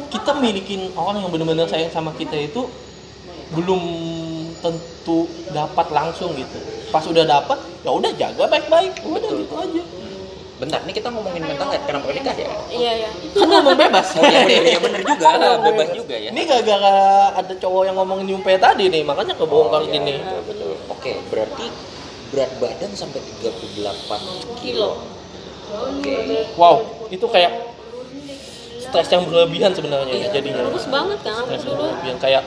[0.09, 2.67] kita milikin orang yang benar-benar sayang sama kita itu
[3.55, 3.83] belum
[4.59, 6.59] tentu dapat langsung gitu.
[6.91, 8.93] Pas udah dapat ya udah jaga baik-baik.
[9.07, 9.83] Udah gitu aja.
[10.57, 12.49] Bentar ini kita ngomongin mental health kenapa nikah ya?
[12.73, 13.09] Iya iya.
[13.37, 14.09] Kan ngomong bebas.
[14.17, 15.27] Oh iya bener, iya bener juga.
[15.61, 16.33] Bebas juga ya.
[16.33, 16.97] Ini gara-gara
[17.37, 20.15] ada cowok yang ngomongin Yumpe tadi nih makanya kebongkar Oh, iya, gini.
[20.17, 20.73] betul, betul.
[20.89, 21.67] oke berarti
[22.29, 25.03] berat badan sampai 38 kilo.
[25.67, 26.17] Oke.
[26.55, 27.53] Wow itu kayak
[28.79, 30.63] stres yang berlebihan sebenarnya Iya, jadinya.
[30.65, 32.17] bagus banget kan aku stres yang dulu berlebihan.
[32.19, 32.43] Kayak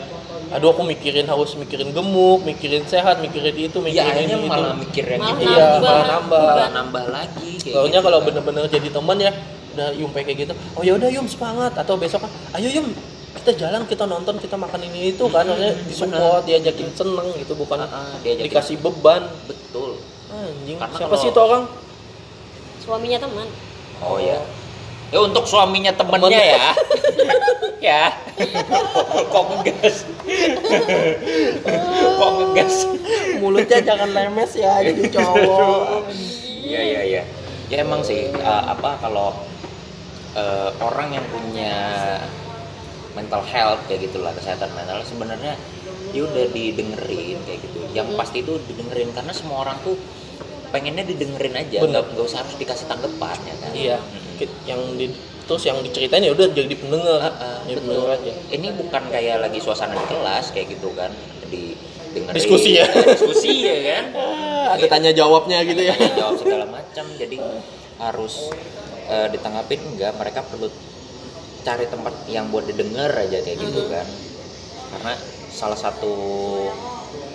[0.50, 4.50] aduh aku mikirin harus mikirin gemuk mikirin sehat mikirin itu ya mikirin akhirnya ini itu.
[4.50, 5.44] malah mikir yang Malah gitu.
[5.46, 5.82] Iya nambah.
[5.84, 6.42] malah nambah.
[6.42, 8.06] Malah nambah lagi kayak Soalnya gitu.
[8.08, 8.26] kalau kan.
[8.26, 9.32] bener-bener jadi teman ya
[9.70, 11.72] udah Yumpe kayak gitu oh ya udah Yum semangat.
[11.76, 12.88] Atau besok kan ayo Yum
[13.30, 17.86] kita jalan kita nonton kita makan ini itu kan maksudnya disupport diajakin seneng gitu bukan
[17.86, 18.46] ah, diajakin.
[18.50, 19.24] dikasih beban.
[19.46, 20.02] Betul.
[20.30, 21.64] Anjing Karena siapa kalau- sih itu orang?
[22.80, 23.48] Suaminya teman.
[24.00, 24.40] Oh ya
[25.10, 26.58] ya untuk suaminya temennya Temennya.
[26.58, 26.72] ya.
[27.80, 28.12] Ya.
[29.32, 30.04] Kok ngegas?
[32.20, 32.76] Kok ngegas?
[33.40, 36.12] Mulutnya jangan lemes ya jadi cowok.
[36.60, 37.24] Iya iya iya.
[37.72, 39.32] Ya emang sih uh, apa kalau
[40.36, 41.72] uh, orang yang punya
[43.14, 45.54] mental health kayak gitulah kesehatan mental sebenarnya
[46.10, 47.80] ya udah didengerin kayak gitu.
[47.94, 49.94] Yang pasti itu didengerin karena semua orang tuh
[50.70, 53.72] pengennya didengerin aja, nggak nggak usah harus dikasih tanggapan ya kan.
[53.74, 53.98] iya.
[54.38, 55.10] Ki- yang di
[55.46, 57.26] terus yang diceritain ya udah jadi pendengar
[57.66, 57.90] jadi betul.
[57.90, 61.10] pendengar aja Ini bukan kayak lagi suasana di kelas kayak gitu kan,
[61.50, 61.74] di
[62.14, 62.86] dengerin Diskusi ya.
[63.18, 64.04] diskusi ya kan.
[64.70, 67.38] Ah, ada tanya jawabnya gitu ya Tanya jawab segala macam jadi
[67.98, 68.54] harus
[69.10, 70.70] eh, ditanggapin enggak mereka perlu
[71.70, 74.08] cari tempat yang buat didengar aja kayak gitu kan.
[74.90, 75.14] Karena
[75.54, 76.14] salah satu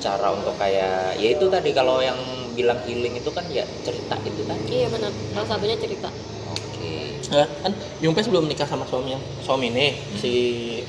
[0.03, 2.18] cara untuk kayak ya itu tadi kalau yang
[2.59, 4.83] bilang healing itu kan ya cerita itu tadi.
[4.83, 5.14] Iya benar.
[5.31, 6.11] Salah satunya cerita.
[6.51, 7.23] Oke.
[7.31, 9.87] Ya, kan Yumpe sebelum nikah sama suami suami ini
[10.18, 10.33] si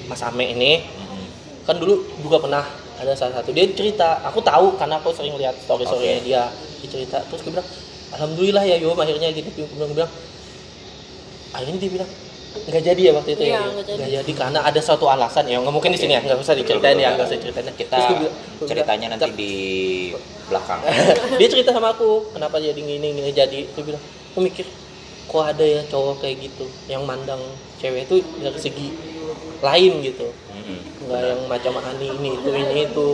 [0.09, 1.25] Mas Ame ini Mhm.
[1.69, 2.65] kan dulu juga pernah
[2.97, 6.25] ada salah satu dia cerita aku tahu karena aku sering lihat story storynya Oke.
[6.25, 6.41] dia
[6.81, 7.21] dia cerita.
[7.29, 7.67] Terus dia bilang
[8.09, 10.11] alhamdulillah ya Yum akhirnya gini dia bilang, bilang
[11.53, 12.09] akhirnya dia bilang
[12.55, 14.01] nggak jadi ya waktu itu Iya, ya nggak jadi.
[14.23, 15.43] jadi karena ada suatu alasan.
[15.45, 17.67] Ya nggak mungkin di sini ya nggak usah diceritain ya nggak usah diceritain.
[17.75, 17.99] Kita
[18.63, 19.53] ceritanya nanti di
[20.47, 20.79] belakang.
[21.39, 23.67] Dia cerita sama aku kenapa jadi gini gini jadi?
[23.67, 24.65] Dia bilang aku mikir
[25.25, 27.41] kok ada ya cowok kayak gitu yang mandang
[27.81, 28.87] cewek itu dari segi
[29.59, 30.27] lain gitu.
[31.05, 33.07] Nggak yang macam ani ini itu ini itu.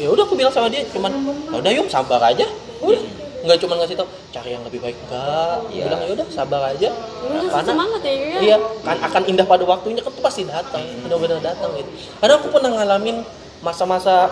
[0.00, 1.12] Ya udah aku bilang sama dia cuman
[1.52, 2.48] ya udah yuk sabar aja.
[2.82, 2.98] Udah
[3.42, 5.84] nggak cuma ngasih tau cari yang lebih baik enggak Iya.
[5.84, 6.88] bilang ya udah sabar aja.
[7.22, 10.82] Udah, karena semangat ya Yuya iya kan akan indah pada waktunya kan tuh pasti datang
[11.00, 11.90] benar-benar datang gitu.
[12.16, 13.16] Karena aku pernah ngalamin
[13.60, 14.30] masa-masa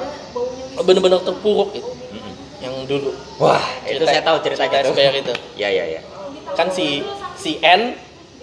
[0.77, 1.91] benar-benar terpuruk gitu.
[2.11, 2.33] Mhm.
[2.61, 3.11] yang dulu.
[3.37, 6.01] Wah itu saya tahu ceritanya cerita kayak gitu ya ya ya
[6.53, 7.01] kan si
[7.35, 7.95] si N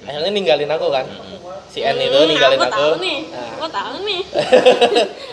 [0.02, 1.06] akhirnya ninggalin aku kan.
[1.68, 2.74] Si N itu Hmm, ninggalin aku aku.
[2.74, 3.18] tahu nih.
[3.28, 4.22] Nah, aku tahu nih.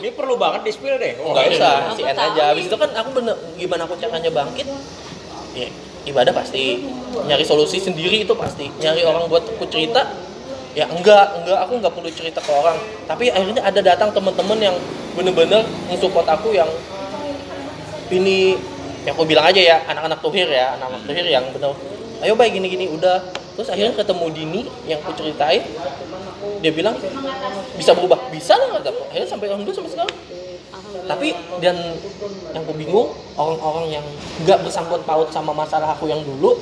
[0.03, 1.15] Ini perlu banget di spill deh.
[1.17, 2.43] Nggak usah si N aja.
[2.51, 2.69] Habis nih.
[2.69, 4.67] itu kan aku bener gimana aku caranya bangkit
[5.55, 5.69] ya
[6.05, 6.85] ibadah pasti
[7.25, 8.69] nyari solusi sendiri itu pasti.
[8.83, 10.13] Nyari orang buat aku cerita
[10.75, 11.59] ya enggak enggak.
[11.65, 12.77] Aku enggak perlu cerita ke orang.
[13.09, 14.77] Tapi akhirnya ada datang teman-teman yang
[15.15, 16.69] bener-bener mensupport aku yang
[18.11, 18.59] ini
[19.07, 21.73] ya aku bilang aja ya anak-anak tuhir ya anak-anak tuhir yang bener
[22.21, 22.91] ayo baik gini-gini.
[22.93, 23.23] Udah.
[23.55, 25.63] Terus akhirnya ketemu Dini yang aku ceritain.
[26.59, 26.99] Dia bilang
[27.79, 28.19] bisa berubah.
[28.35, 30.15] Bisa lah kata akhirnya sampai alhamdulillah sampai sekarang.
[31.05, 31.77] Tapi dan
[32.55, 34.07] yang aku bingung orang-orang yang
[34.47, 36.57] nggak bersangkut paut sama masalah aku yang dulu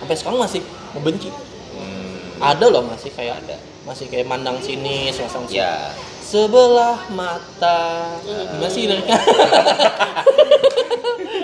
[0.00, 0.60] sampai sekarang masih
[0.96, 1.28] membenci.
[1.28, 3.56] Hmm, ada loh masih kayak ada.
[3.82, 5.90] Masih kayak mandang sini suasana sini ya.
[6.22, 8.16] Sebelah mata.
[8.24, 9.18] Gimana sih liriknya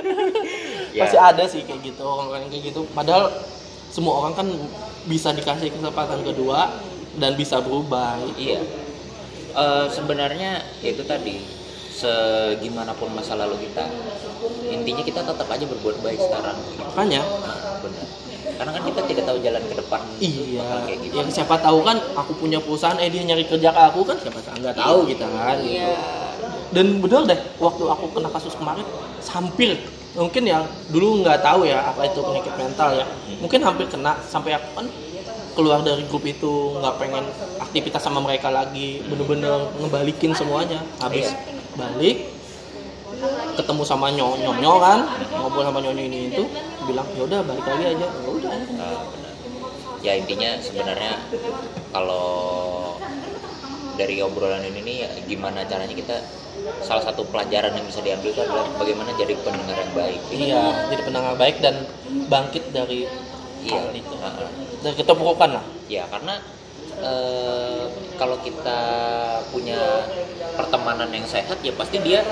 [0.97, 1.07] Ya.
[1.07, 2.83] masih ada sih kayak gitu orang-orang kayak gitu.
[2.97, 3.31] Padahal
[3.93, 4.49] semua orang kan
[5.07, 6.73] bisa dikasih kesempatan kedua
[7.21, 8.19] dan bisa berubah.
[8.35, 8.63] Iya.
[9.59, 11.43] Eh, sebenarnya itu tadi
[11.99, 13.85] segimanapun masa lalu kita,
[14.71, 16.57] intinya kita tetap aja berbuat baik sekarang.
[16.79, 18.07] makanya Nah, benar.
[18.59, 20.01] Karena kan kita tidak tahu jalan ke depan.
[20.19, 21.15] iya kayak gitu.
[21.15, 24.41] yang siapa tahu kan aku punya perusahaan eh dia nyari kerja ke aku kan siapa
[24.43, 25.79] tahu nggak tahu kita kan gitu.
[25.79, 25.95] Iya.
[26.75, 28.83] dan bener deh waktu aku kena kasus kemarin
[29.31, 29.79] hampir
[30.19, 33.07] mungkin yang dulu nggak tahu ya apa itu penyakit mental ya
[33.39, 34.87] mungkin hampir kena sampai aku kan
[35.55, 37.25] keluar dari grup itu nggak pengen
[37.63, 41.58] aktivitas sama mereka lagi bener-bener ngebalikin semuanya habis Iya.
[41.79, 42.17] Balik
[43.55, 44.99] ketemu sama nyonyo nyonyo kan
[45.33, 46.45] ngobrol sama nyonyo ini itu
[46.85, 49.35] bilang ya udah balik lagi aja ya udah benar.
[49.99, 51.19] Ya intinya sebenarnya
[51.91, 52.95] kalau
[53.99, 56.23] dari obrolan ini nih ya gimana caranya kita
[56.87, 60.21] salah satu pelajaran yang bisa diambil itu adalah bagaimana jadi pendengar yang baik.
[60.31, 61.75] iya jadi pendengar baik dan
[62.31, 63.07] bangkit dari
[63.59, 63.75] Iya.
[63.75, 64.51] hal itu Heeh.
[64.87, 66.39] dari keterpurukan lah Ya karena
[67.01, 67.85] eh,
[68.15, 68.81] kalau kita
[69.49, 69.79] punya
[70.55, 72.23] pertemanan yang sehat ya pasti dia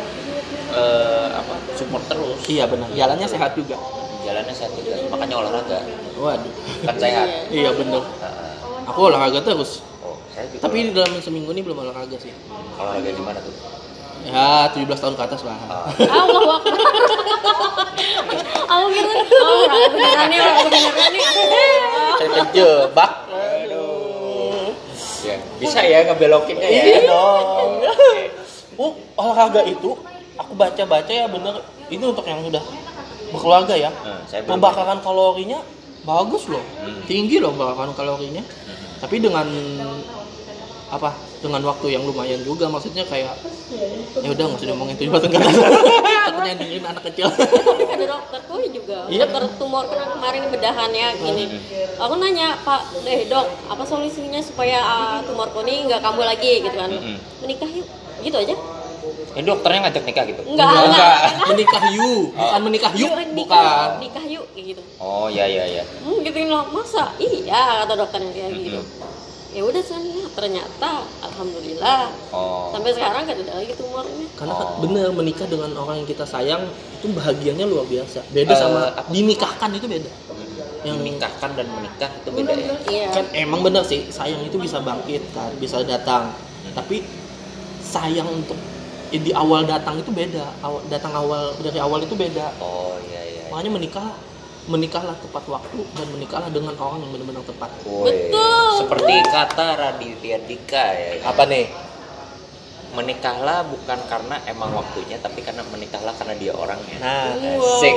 [0.70, 2.42] eh, apa support terus.
[2.46, 3.78] iya benar jalannya sehat juga
[4.26, 4.98] Jalannya sehat juga.
[5.06, 5.78] Makanya olahraga
[6.18, 6.50] waduh
[6.82, 7.28] kan sehat.
[7.62, 8.52] iya bener Heeh.
[8.90, 12.34] aku olahraga terus oh, saya juga tapi dalam seminggu ini belum olahraga sih
[12.74, 13.54] olahraga di mana tuh?
[14.26, 15.86] ya 17 tahun ke atas lah Ah,
[16.18, 16.58] Allah Akbar.
[18.66, 21.22] Aku kira, oh, beneran nih, beneran nih.
[22.18, 23.10] saya terjebak
[25.56, 26.82] bisa ya ngebelokinnya ya.
[26.84, 27.80] iya dong.
[28.82, 29.96] oh olahraga itu
[30.36, 31.64] aku baca-baca ya bener.
[31.86, 32.62] Ini untuk yang sudah
[33.30, 33.90] berkeluarga ya.
[33.94, 35.62] Hmm, pembakaran kalorinya
[36.02, 36.62] bagus loh.
[36.82, 37.02] Hmm.
[37.06, 38.42] tinggi loh pembakaran kalorinya.
[39.00, 39.46] Tapi dengan
[40.86, 41.10] apa
[41.46, 43.38] dengan waktu yang lumayan juga maksudnya kayak
[44.16, 45.56] ya udah nggak usah ngomongin tujuh tahun ke atas
[46.26, 49.24] takutnya dengerin anak kecil Tapi ada dokterku juga, Iya.
[49.24, 51.44] dokter tumor kan kemarin bedahannya gini.
[51.96, 56.72] Aku nanya, Pak, eh dok, apa solusinya supaya ah, tumorku ini nggak kambuh lagi gitu
[56.72, 56.90] kan?
[57.40, 57.86] Menikah yuk,
[58.20, 58.54] gitu aja.
[59.32, 60.42] Ini dokternya ngajak nikah gitu?
[60.42, 61.18] Enggak, Enggak, enggak.
[61.46, 64.82] menikah yuk bukan menikah yuk Yuk, nikah, bukan nikah yuk kayak gitu.
[64.96, 65.82] Oh ya ya ya.
[66.02, 67.12] Hmm, gituin loh, masa?
[67.16, 68.80] Iya kata dokternya kayak gitu.
[68.80, 69.05] Mm-mm.
[69.56, 72.68] Ya udah sana, ternyata alhamdulillah Oh.
[72.68, 74.28] sampai sekarang gak ada lagi tumornya.
[74.36, 74.60] karena Oh.
[74.60, 78.92] kan bener menikah dengan orang yang kita sayang itu bahagianya luar biasa beda Eh, sama
[78.92, 79.08] apa?
[79.08, 80.12] dinikahkan itu beda
[80.82, 82.74] yang menikahkan dan menikah itu beda ya.
[82.84, 83.06] Iya.
[83.10, 86.36] kan emang bener sih sayang itu bisa bangkit kan bisa datang
[86.70, 87.00] tapi
[87.80, 88.60] sayang untuk
[89.08, 93.20] eh, di awal datang itu beda awal datang awal dari awal itu beda Oh iya
[93.24, 93.42] iya.
[93.48, 94.08] makanya menikah
[94.66, 98.66] menikahlah tepat waktu dan menikahlah dengan orang yang benar-benar tepat Woi, Betul.
[98.76, 101.10] Seperti kata Raditya Dika ya.
[101.24, 101.66] apa nih
[102.88, 106.96] Menikahlah bukan karena emang waktunya, tapi karena menikahlah karena dia orangnya.
[106.96, 107.76] nah Wow.
[107.76, 107.96] Asik.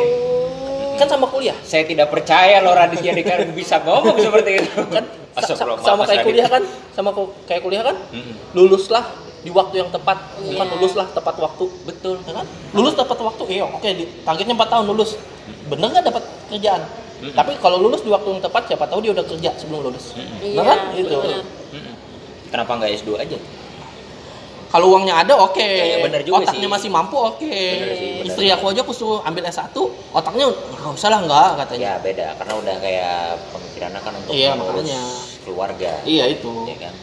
[0.99, 4.75] kan sama kuliah Saya tidak percaya loh Raditya Dika bisa ngomong seperti itu.
[4.91, 5.05] kan
[5.79, 7.09] sama Mas kayak kuliah kan sama
[7.47, 7.95] kayak kuliah kan
[8.51, 9.07] luluslah
[9.39, 10.73] di waktu yang tepat bukan Iya.
[10.75, 12.15] luluslah tepat waktu Betul.
[12.25, 15.15] kan lulus tepat waktu iya oke di targetnya 4 tahun lulus
[15.65, 16.81] bener nggak dapat kerjaan
[17.19, 17.31] Mm-mm.
[17.33, 20.15] tapi kalau lulus di waktu yang tepat siapa tahu dia udah kerja sebelum lulus.
[20.39, 20.77] Iya, Nah kan?
[20.93, 21.11] Gitu.
[21.13, 21.43] benar.
[21.69, 21.93] Mm-mm.
[22.49, 23.37] Kenapa nggak S2 aja?
[24.69, 26.69] kalau uangnya ada oke Ya, ya, bener juga otaknya sih.
[26.69, 28.21] masih mampu oke bener.
[28.21, 29.73] istri aku aja aku suruh ambil S1
[30.11, 33.17] otaknya nggak usah lah nggak katanya Ya beda, karena udah kayak
[33.49, 35.01] pemikirannya kan untuk Iya, mengurus makanya.
[35.41, 35.91] keluarga.
[36.05, 36.93] iya itu Ya kan.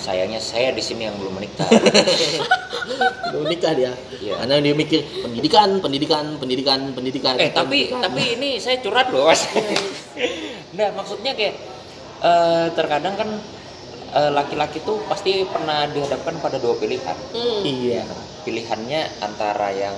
[0.00, 1.68] Sayangnya saya di sini yang belum menikah.
[3.32, 4.36] belum nikah dia Iya.
[4.42, 8.02] karena dia mikir pendidikan pendidikan pendidikan pendidikan eh tapi pendidikan.
[8.02, 9.46] tapi ini saya curhat loh mas.
[10.76, 11.54] nah maksudnya kayak
[12.20, 13.30] eh, terkadang kan
[14.12, 17.16] eh, laki-laki tuh pasti pernah dihadapkan pada dua pilihan.
[17.30, 17.62] Hmm.
[17.62, 18.02] iya
[18.42, 19.94] Pilihannya antara yang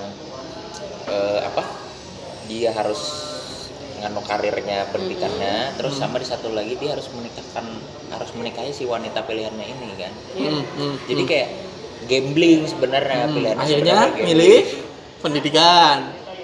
[1.09, 1.63] eh, apa?
[2.45, 3.32] Dia harus
[4.03, 7.63] nganu karirnya pendidikannya, terus sama di satu lagi dia harus menikahkan
[8.11, 10.11] harus menikahi si wanita pilihannya ini kan.
[10.35, 11.49] Hmm, hmm, Jadi kayak
[12.03, 14.27] gambling sebenarnya Hmm, pilihannya akhirnya sebenarnya gambling.
[14.27, 14.59] milih
[15.19, 15.97] pendidikan.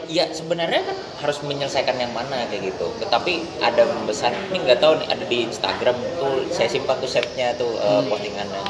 [0.10, 2.88] Ya sebenarnya kan harus menyelesaikan yang mana kayak gitu.
[3.06, 7.54] Tapi ada membesar ini nggak tahu nih ada di Instagram tuh saya simpan tuh setnya
[7.54, 8.08] tuh Hmm.
[8.08, 8.64] postingannya.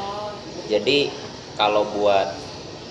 [0.68, 1.08] Jadi
[1.54, 2.28] kalau buat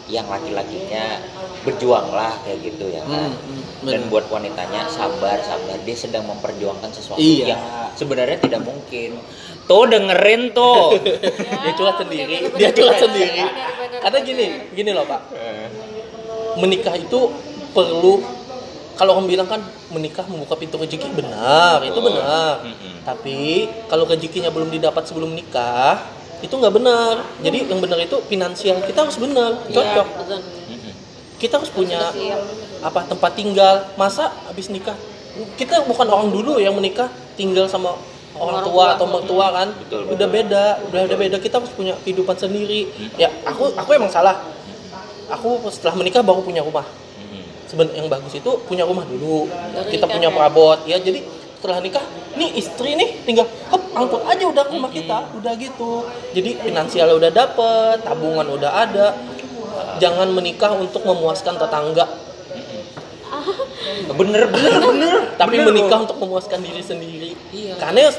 [0.07, 1.21] yang laki-lakinya
[1.61, 3.29] berjuanglah kayak gitu ya kan?
[3.29, 4.11] Hmm, hmm, dan bener.
[4.11, 5.77] buat wanitanya sabar sabar.
[5.83, 7.55] Dia sedang memperjuangkan sesuatu Iya.
[7.55, 7.61] yang
[7.95, 9.19] sebenarnya tidak mungkin.
[9.63, 10.97] Tuh dengerin tuh
[11.63, 12.49] dia curhat sendiri.
[12.57, 13.43] dia curhat sendiri.
[13.99, 15.21] Karena gini gini loh pak.
[16.57, 17.19] Menikah itu
[17.71, 18.19] perlu
[18.99, 19.63] kalau orang bilang kan
[19.93, 21.07] menikah membuka pintu rezeki.
[21.15, 22.65] Benar itu benar.
[23.05, 26.03] Tapi kalau rezekinya belum didapat sebelum nikah
[26.39, 27.23] itu nggak benar.
[27.39, 28.83] Jadi yang benar itu finansial.
[28.83, 29.55] Kita harus benar.
[29.67, 30.07] Iya, cocok.
[30.67, 30.93] Mm-mm.
[31.39, 31.99] kita harus punya.
[32.79, 34.95] Apa tempat tinggal masa habis nikah?
[35.55, 37.07] Kita bukan orang dulu yang menikah
[37.39, 37.95] tinggal sama
[38.35, 38.95] orang Orang tua tua.
[38.95, 39.67] atau mertua kan?
[39.75, 41.35] Betul, udah beda udah udah beda.
[41.39, 42.87] Kita harus punya kehidupan sendiri.
[43.19, 44.39] Ya aku aku emang salah.
[45.29, 46.83] Aku setelah menikah baru punya rumah.
[46.83, 47.43] Mm-mm.
[47.69, 49.45] sebenarnya yang bagus itu punya rumah dulu.
[49.45, 50.35] Baru kita nikah, punya ya?
[50.35, 50.79] perabot.
[50.89, 51.19] Ya jadi
[51.59, 52.03] setelah nikah
[52.39, 55.17] nih istri nih tinggal hop angkut aja udah ke rumah kita.
[55.37, 56.07] Udah gitu.
[56.33, 59.07] Jadi finansialnya udah dapet tabungan udah ada.
[59.99, 62.28] Jangan menikah untuk memuaskan tetangga
[64.19, 65.15] bener bener bener.
[65.35, 66.05] tapi Bener menikah loh.
[66.07, 67.31] untuk memuaskan diri sendiri.
[67.51, 67.73] Iya.
[67.77, 68.11] karena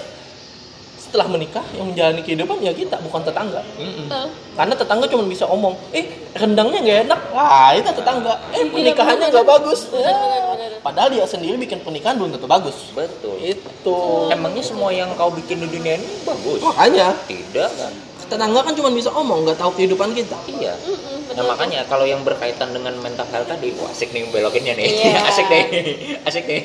[1.01, 3.67] setelah menikah yang menjalani kehidupan ya kita bukan tetangga.
[3.75, 4.07] Mm-mm.
[4.07, 4.27] Betul.
[4.55, 6.07] karena tetangga cuma bisa omong eh
[6.39, 7.21] rendangnya nggak enak.
[7.35, 8.39] Ah itu tetangga.
[8.55, 9.91] Eh pernikahannya nggak bagus.
[9.91, 10.71] Bener, bener, bener.
[10.87, 12.95] padahal dia sendiri bikin pernikahan belum tentu bagus.
[12.95, 13.43] Betul.
[13.43, 14.31] Itu.
[14.31, 16.63] Emangnya semua yang kau bikin di dunia ini bagus?
[16.63, 17.91] Makanya tidak kan
[18.31, 21.47] tetangga kan cuma bisa omong nggak tahu kehidupan kita iya Mm-mm, Nah betul.
[21.47, 25.15] makanya kalau yang berkaitan dengan mental health tadi, wah asik nih belokinnya nih, Iya.
[25.31, 25.63] asik nih,
[26.25, 26.63] asik nih.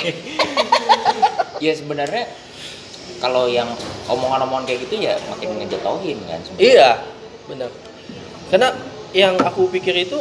[1.64, 2.26] ya sebenarnya
[3.18, 3.70] kalau yang
[4.06, 6.40] omongan-omongan kayak gitu ya makin ngejatuhin kan.
[6.42, 6.62] sebenarnya.
[6.62, 6.90] iya
[7.46, 7.70] benar
[8.48, 8.70] karena
[9.12, 10.18] yang aku pikir itu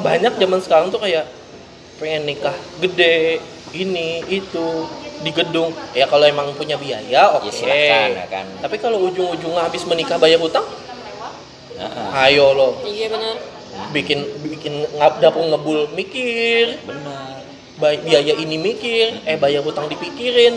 [0.00, 1.28] banyak zaman sekarang tuh kayak
[1.96, 3.38] pengen nikah gede
[3.70, 4.66] ini itu
[5.24, 8.46] di gedung ya kalau emang punya biaya oke Ya silakan ya kan.
[8.60, 10.64] tapi kalau ujung-ujungnya habis menikah bayar utang
[11.74, 11.90] Nah,
[12.22, 13.34] ayo lo Iya benar.
[13.90, 17.42] bikin bikin ngap dapur ngebul mikir benar.
[17.80, 20.54] biaya ini mikir eh bayar hutang dipikirin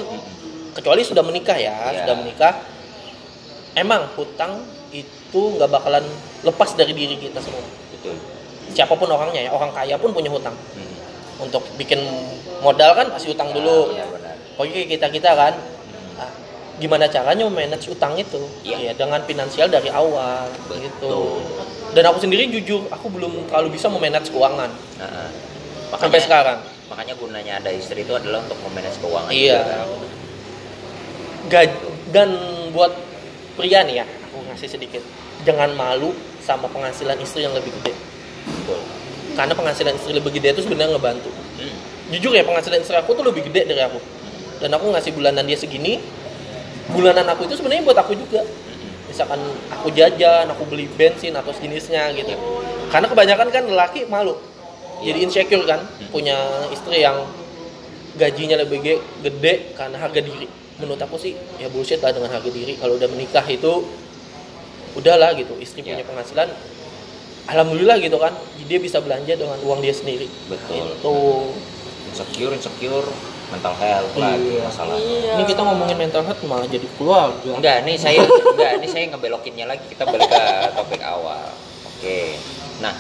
[0.71, 2.06] kecuali sudah menikah ya Ya.
[2.06, 2.53] sudah menikah
[3.73, 6.06] emang hutang itu nggak bakalan
[6.41, 8.15] lepas dari diri kita semua Betul.
[8.69, 10.93] siapa pun orangnya ya orang kaya pun punya hutang Hmm.
[11.41, 11.97] untuk bikin
[12.60, 14.26] modal kan pasti hutang dulu Iya benar.
[14.58, 15.54] Pokoknya kita kita kan
[16.17, 16.34] ah,
[16.78, 18.89] gimana caranya manage utang itu Iya.
[18.89, 20.78] ya dengan finansial dari awal Betul.
[20.82, 21.13] gitu
[21.93, 25.30] dan aku sendiri jujur aku belum terlalu bisa memanage keuangan Nah,
[25.96, 29.28] sampai sekarang Makanya gunanya ada istri itu adalah untuk memanage keuangan.
[29.28, 29.60] Iya.
[29.60, 29.88] juga, kan.
[31.48, 31.70] Gaj
[32.12, 32.30] dan
[32.72, 32.91] buat
[33.56, 35.04] pria nih ya aku ngasih sedikit
[35.43, 37.91] jangan malu sama penghasilan istri yang lebih gede
[38.46, 38.80] Betul.
[39.36, 41.74] karena penghasilan istri lebih gede itu sebenarnya ngebantu Hmm.
[42.08, 43.98] jujur ya penghasilan istri aku tuh lebih gede dari aku
[44.58, 46.02] dan aku ngasih bulanan dia segini
[46.88, 48.41] bulanan aku itu sebenarnya buat aku juga.
[49.08, 49.39] Misalkan
[49.72, 52.36] aku jajan aku beli bensin atau sejenisnya gitu.
[52.88, 54.36] Karena kebanyakan kan lelaki malu
[54.98, 56.34] jadi insecure kan punya
[56.74, 57.22] istri yang
[58.17, 60.50] gajinya lebih ge- gede karena harga diri.
[60.82, 62.78] Menurut aku sih ya bullshit lah dengan harga diri.
[62.82, 63.86] Kalau udah menikah itu
[64.98, 65.93] udahlah gitu istri Ya.
[65.93, 66.50] punya penghasilan
[67.46, 68.34] alhamdulillah gitu kan
[68.65, 70.26] dia bisa belanja dengan uang dia sendiri.
[70.50, 70.98] Betul.
[70.98, 71.15] itu
[72.08, 73.06] Insecure, insecure,
[73.47, 74.63] mental health lagi Iya.
[74.63, 74.95] masalah.
[74.95, 75.31] Iya.
[75.33, 79.65] ini kita ngomongin mental health malah jadi keluarga Enggak, nih saya enggak, ini saya ngebelokinnya
[79.65, 81.47] lagi kita balik ke topik awal.
[81.88, 82.36] Oke.
[82.77, 82.93] Nah,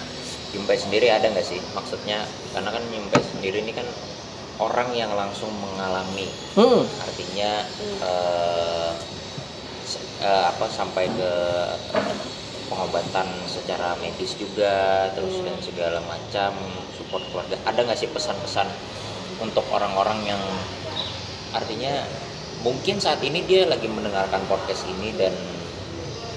[0.47, 2.23] Jumpai sendiri ada nggak sih maksudnya?
[2.49, 3.83] Karena kan Jumpai sendiri ini kan
[4.57, 6.81] orang yang langsung mengalami, hmm.
[6.97, 7.51] artinya
[8.01, 8.89] eh,
[9.83, 11.31] se- eh, apa sampai ke
[12.67, 16.51] pengobatan secara medis juga, terus dan segala macam
[16.91, 17.55] support keluarga.
[17.63, 18.67] Ada nggak sih pesan-pesan
[19.41, 20.41] untuk orang-orang yang
[21.53, 22.03] artinya
[22.65, 25.33] mungkin saat ini dia lagi mendengarkan podcast ini dan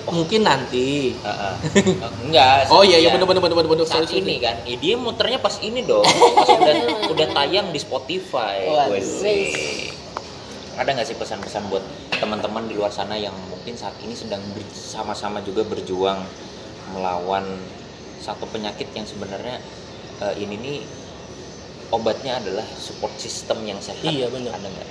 [0.08, 1.14] mungkin nanti.
[1.22, 1.54] Ah, ah.
[2.26, 4.22] enggak oh iya iya ya, bener bener bener bener saat Sorry, sorry.
[4.24, 4.56] ini kan?
[4.66, 6.04] Eh, dia muternya pas ini dong.
[6.04, 6.74] Pas udah
[7.12, 8.66] udah tayang di Spotify.
[8.68, 9.98] Waduh.
[10.80, 11.84] Ada nggak sih pesan-pesan buat
[12.16, 16.24] teman-teman di luar sana yang mungkin saat ini sedang bersama-sama juga berjuang
[16.96, 17.44] melawan
[18.20, 19.60] satu penyakit yang sebenarnya
[20.24, 20.78] eh, ini nih
[21.90, 24.02] obatnya adalah support system yang sehat.
[24.06, 24.54] Iya, bener.
[24.54, 24.88] ada nggak?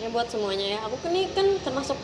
[0.00, 0.78] Ya buat semuanya ya.
[0.86, 1.98] Aku kan ini kan termasuk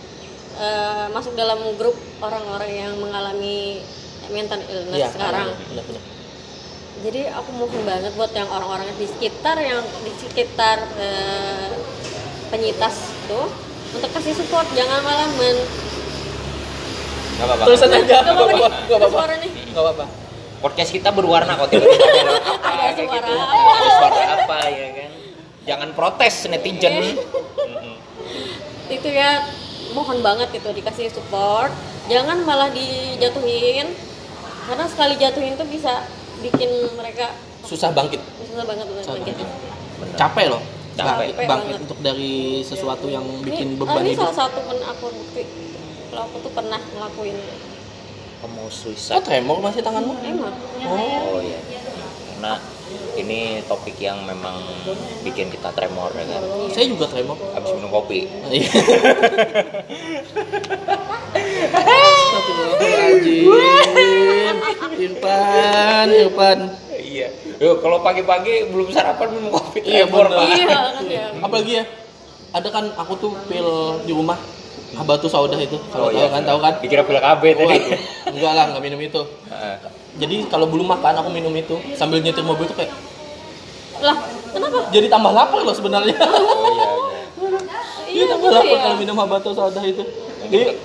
[0.58, 3.80] eh, masuk dalam grup orang-orang yang mengalami
[4.34, 5.54] mental illness Iya, sekarang.
[5.70, 6.02] bener, bener.
[6.96, 11.70] jadi aku mohon banget buat yang orang-orang di sekitar yang di sekitar eh,
[12.50, 13.46] penyitas tuh
[13.94, 14.66] untuk kasih support.
[14.74, 15.56] Jangan malah men
[17.36, 17.64] nggak apa-apa.
[17.68, 18.16] Tulisan aja.
[18.24, 19.34] Gak nggak apa-apa.
[19.38, 19.68] Nih, apa-apa.
[19.70, 20.25] Nggak ada apa-apa
[20.66, 23.32] podcast kita berwarna kok tiba-tiba ada apa Ada kayak suara gitu.
[23.32, 23.56] apa.
[23.70, 25.10] Ada suara apa ya kan
[25.64, 27.94] jangan protes netizen Mm-mm.
[28.88, 29.46] itu ya
[29.92, 31.70] mohon banget gitu dikasih support
[32.06, 33.94] jangan malah dijatuhin
[34.64, 36.02] karena sekali jatuhin tuh bisa
[36.40, 37.30] bikin mereka
[37.62, 39.34] susah bangkit susah banget Susah bangkit.
[39.34, 40.16] bangkit.
[40.16, 40.62] Capek loh
[40.92, 41.06] Capek.
[41.08, 41.82] bangkit, Capek bangkit banget.
[41.82, 45.42] untuk dari sesuatu yang bikin ini, beban ini hidup salah satu pun aku bukti
[46.08, 47.36] kalau aku tuh pernah ngelakuin
[48.46, 50.14] kamu kok suicide tremor masih tanganmu?
[50.22, 50.54] Emang
[50.86, 51.58] oh oh iya.
[52.30, 52.62] karena
[53.18, 54.62] ini topik yang memang
[55.26, 56.42] bikin kita tremor ya kan?
[56.70, 57.34] Saya juga tremor.
[57.58, 58.30] Habis minum kopi.
[58.46, 58.70] Iya.
[61.66, 63.50] Astagfirullahaladzim.
[64.94, 66.58] Irfan, Irfan.
[66.94, 67.28] Iya.
[67.58, 70.38] Yo, kalau pagi-pagi belum sarapan minum kopi Iya, tremor bener.
[70.38, 70.46] pak.
[70.46, 71.26] Iya kan ya.
[71.42, 71.84] Apalagi ya
[72.54, 73.66] Ada kan aku tuh pil
[74.06, 74.38] di rumah
[74.96, 76.32] Habatu saudah itu Kalau Oh, tahu iya.
[76.32, 76.74] kan, tahu kan?
[76.80, 77.76] Dikira pil KB tadi.
[78.32, 79.20] Enggak lah, enggak minum itu.
[79.52, 79.76] Heeh.
[80.16, 81.76] Jadi kalau belum makan aku minum itu.
[81.92, 82.92] Sambil nyetir mobil tuh kayak
[83.96, 84.16] lah
[84.52, 84.92] kenapa?
[84.92, 86.16] Jadi tambah lapar loh sebenarnya.
[86.20, 86.88] Oh iya iya.
[88.12, 88.82] Iya tambah gitu lapar ya.
[88.84, 90.04] kalau minum habatu saudah itu.
[90.52, 90.76] Jadi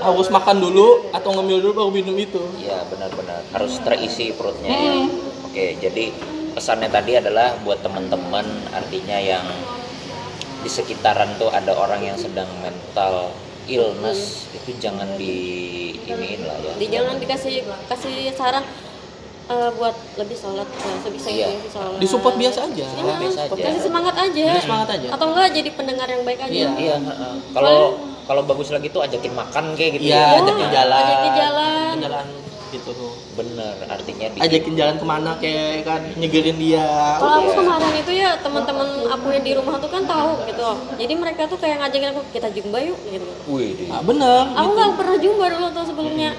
[0.00, 2.40] harus makan dulu atau ngemil dulu baru minum itu.
[2.60, 3.44] Iya benar-benar.
[3.52, 4.92] Harus terisi perutnya ya.
[5.44, 6.12] Oke jadi
[6.56, 9.44] pesannya tadi adalah buat teman-teman artinya yang
[10.64, 13.28] di sekitaran tuh ada orang yang sedang mental
[13.66, 14.20] illness
[14.52, 15.34] itu jangan di
[15.98, 16.72] iniin lah ya.
[16.76, 17.54] di jangan dikasih
[17.86, 18.64] kasih saran
[19.44, 21.46] eh, buat lebih sholat ya, sebisa Iya.
[21.52, 23.62] lebih sholat Disupport biasa aja Iya, Biasa aja.
[23.62, 25.08] kasih semangat aja Kasih semangat aja.
[25.10, 26.70] atau enggak jadi pendengar yang baik aja Iya.
[26.74, 26.96] Iya.
[26.98, 27.34] heeh.
[27.50, 27.76] Kalau
[28.24, 30.08] kalau bagus lagi tuh ajakin makan kayak gitu.
[30.08, 30.40] Iya, ya.
[30.40, 31.02] ajakin jalan.
[31.02, 31.74] ajakin jalan.
[31.92, 32.26] Ajakin jalan
[32.74, 33.12] gitu tuh.
[33.34, 36.86] Bener artinya di Ajakin jalan ke mana kayak kan nyegerin dia.
[37.16, 37.56] Kalau aku Iya.
[37.56, 40.66] kemarin itu ya teman-teman aku yang di rumah tuh kan tahu gitu.
[40.96, 43.28] Jadi mereka tuh kayak ngajakin aku kita jumba yuk gitu.
[43.46, 44.50] Wih, Ah, bener.
[44.52, 44.74] Aku gitu.
[44.74, 46.32] nggak pernah jumba dulu tuh sebelumnya.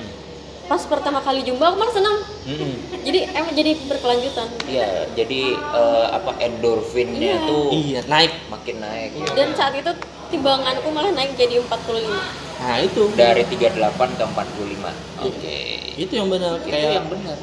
[0.65, 2.17] Pas pertama kali jumba aku malah senang.
[2.43, 2.73] Mm-mm.
[3.01, 4.49] Jadi emang jadi berkelanjutan.
[4.65, 7.45] Iya, jadi eh, apa endorfinnya Iya.
[7.45, 8.33] tuh Iya, naik.
[8.49, 9.09] makin naik.
[9.31, 9.93] Dan saat itu
[10.27, 12.17] timbanganku malah naik jadi 45.
[12.57, 13.03] Nah, itu.
[13.11, 13.75] Dari 38
[14.11, 14.91] ke 45.
[15.21, 15.59] Oke.
[15.95, 17.37] Itu yang benar Itu kayak yang benar.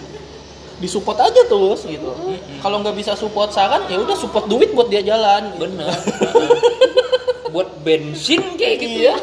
[0.78, 2.10] disupport aja terus gitu.
[2.58, 5.52] Kalau nggak bisa support saran ya udah support duit buat dia jalan.
[5.52, 5.64] gitu.
[5.64, 5.94] Benar.
[7.52, 9.12] Buat bensin kayak gitu Iya.
[9.12, 9.14] ya.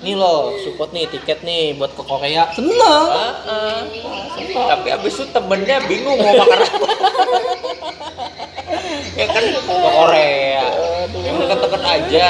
[0.00, 2.48] Nih loh, support nih tiket nih buat ke Korea.
[2.50, 3.04] Seneng.
[3.06, 3.76] Heeh.
[4.56, 6.86] Tapi abis itu temennya bingung mau makan apa.
[9.16, 10.66] ya kan ke Korea.
[11.08, 12.28] Ya deket-deket aja.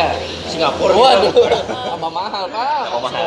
[0.48, 0.92] Singapura.
[0.96, 1.32] Waduh,
[1.66, 2.82] tambah mahal pak.
[2.94, 3.26] Oh, mahal.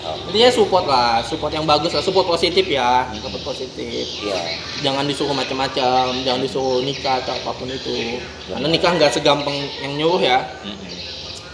[0.00, 4.04] Intinya support lah, support yang bagus lah, support positif ya, support positif.
[4.24, 4.40] Iya.
[4.80, 8.18] Jangan disuruh macam-macam, jangan disuruh nikah atau apa pun itu.
[8.48, 9.54] Karena nikah nggak segampang
[9.84, 10.38] yang nyuruh ya,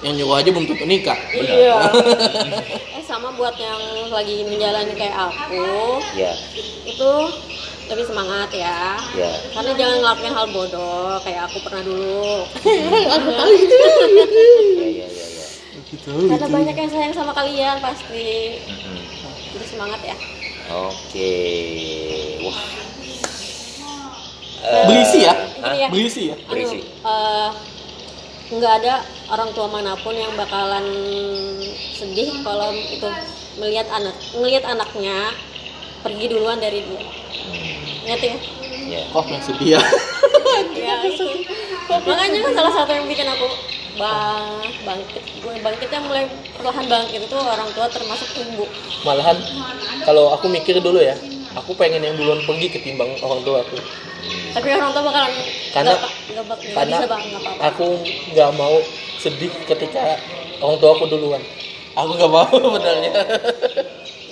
[0.07, 1.18] yang nyuruh aja belum tentu nikah.
[1.34, 1.90] Iya.
[2.96, 3.82] eh sama buat yang
[4.14, 6.32] lagi menjalani kayak aku, Iya.
[6.86, 7.12] itu
[7.87, 8.99] lebih semangat ya.
[9.14, 9.30] Iya.
[9.55, 12.30] Karena jangan ngelakuin hal bodoh kayak aku pernah dulu.
[12.66, 12.82] Iya,
[14.87, 15.47] iya, iya, iya.
[15.87, 16.11] Gitu.
[16.11, 18.59] Karena banyak yang sayang sama kalian pasti.
[19.55, 20.16] Jadi semangat ya.
[20.66, 21.34] Oke.
[22.43, 22.59] Wah.
[24.66, 25.34] Eh, Berisi ya?
[25.62, 25.72] hah?
[25.74, 25.89] Iya.
[25.95, 26.37] Berisi ya.
[26.51, 26.78] Berisi.
[26.82, 27.51] eh,
[28.47, 30.87] nggak ada orang tua mana pun yang bakalan
[31.99, 33.11] sedih kalau itu
[33.59, 35.34] melihat anak melihat anaknya
[36.07, 37.25] pergi duluan dari dia
[38.07, 38.38] ngerti ya
[38.86, 39.00] Iya.
[39.11, 39.80] Kok yang sedih ya?
[40.72, 41.26] ya itu
[41.88, 43.46] makanya kan salah satu yang bikin aku
[43.96, 44.46] bang
[44.84, 48.62] bangkit gue bangkitnya mulai perlahan bangkit itu orang tua termasuk ibu
[49.02, 49.34] Malahan
[50.02, 51.18] kalau aku mikir dulu ya,
[51.52, 53.74] aku pengen yang duluan pergi ketimbang orang tua aku.
[54.52, 55.32] tapi orang tua bakalan
[55.72, 57.86] Karena- nggak bak- nggak Karena bisa bang nggak apa-apa aku
[58.30, 58.76] nggak mau
[59.16, 60.04] sedih ketika
[60.61, 61.42] orang tua aku duluan.
[61.96, 63.12] Aku nggak mau sebenarnya.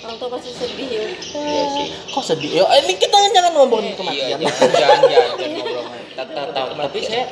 [0.05, 1.03] Orang tua pasti sedih ya
[1.35, 1.85] Iya.
[2.07, 2.49] Kok sedih?
[2.55, 4.37] Ya, ini kita jangan ngomongin Iya, kematian.
[4.37, 5.83] jangan, jangan, jangan, jangan ngobrol.
[6.13, 7.23] Ta- ta- ta- Tapi saya,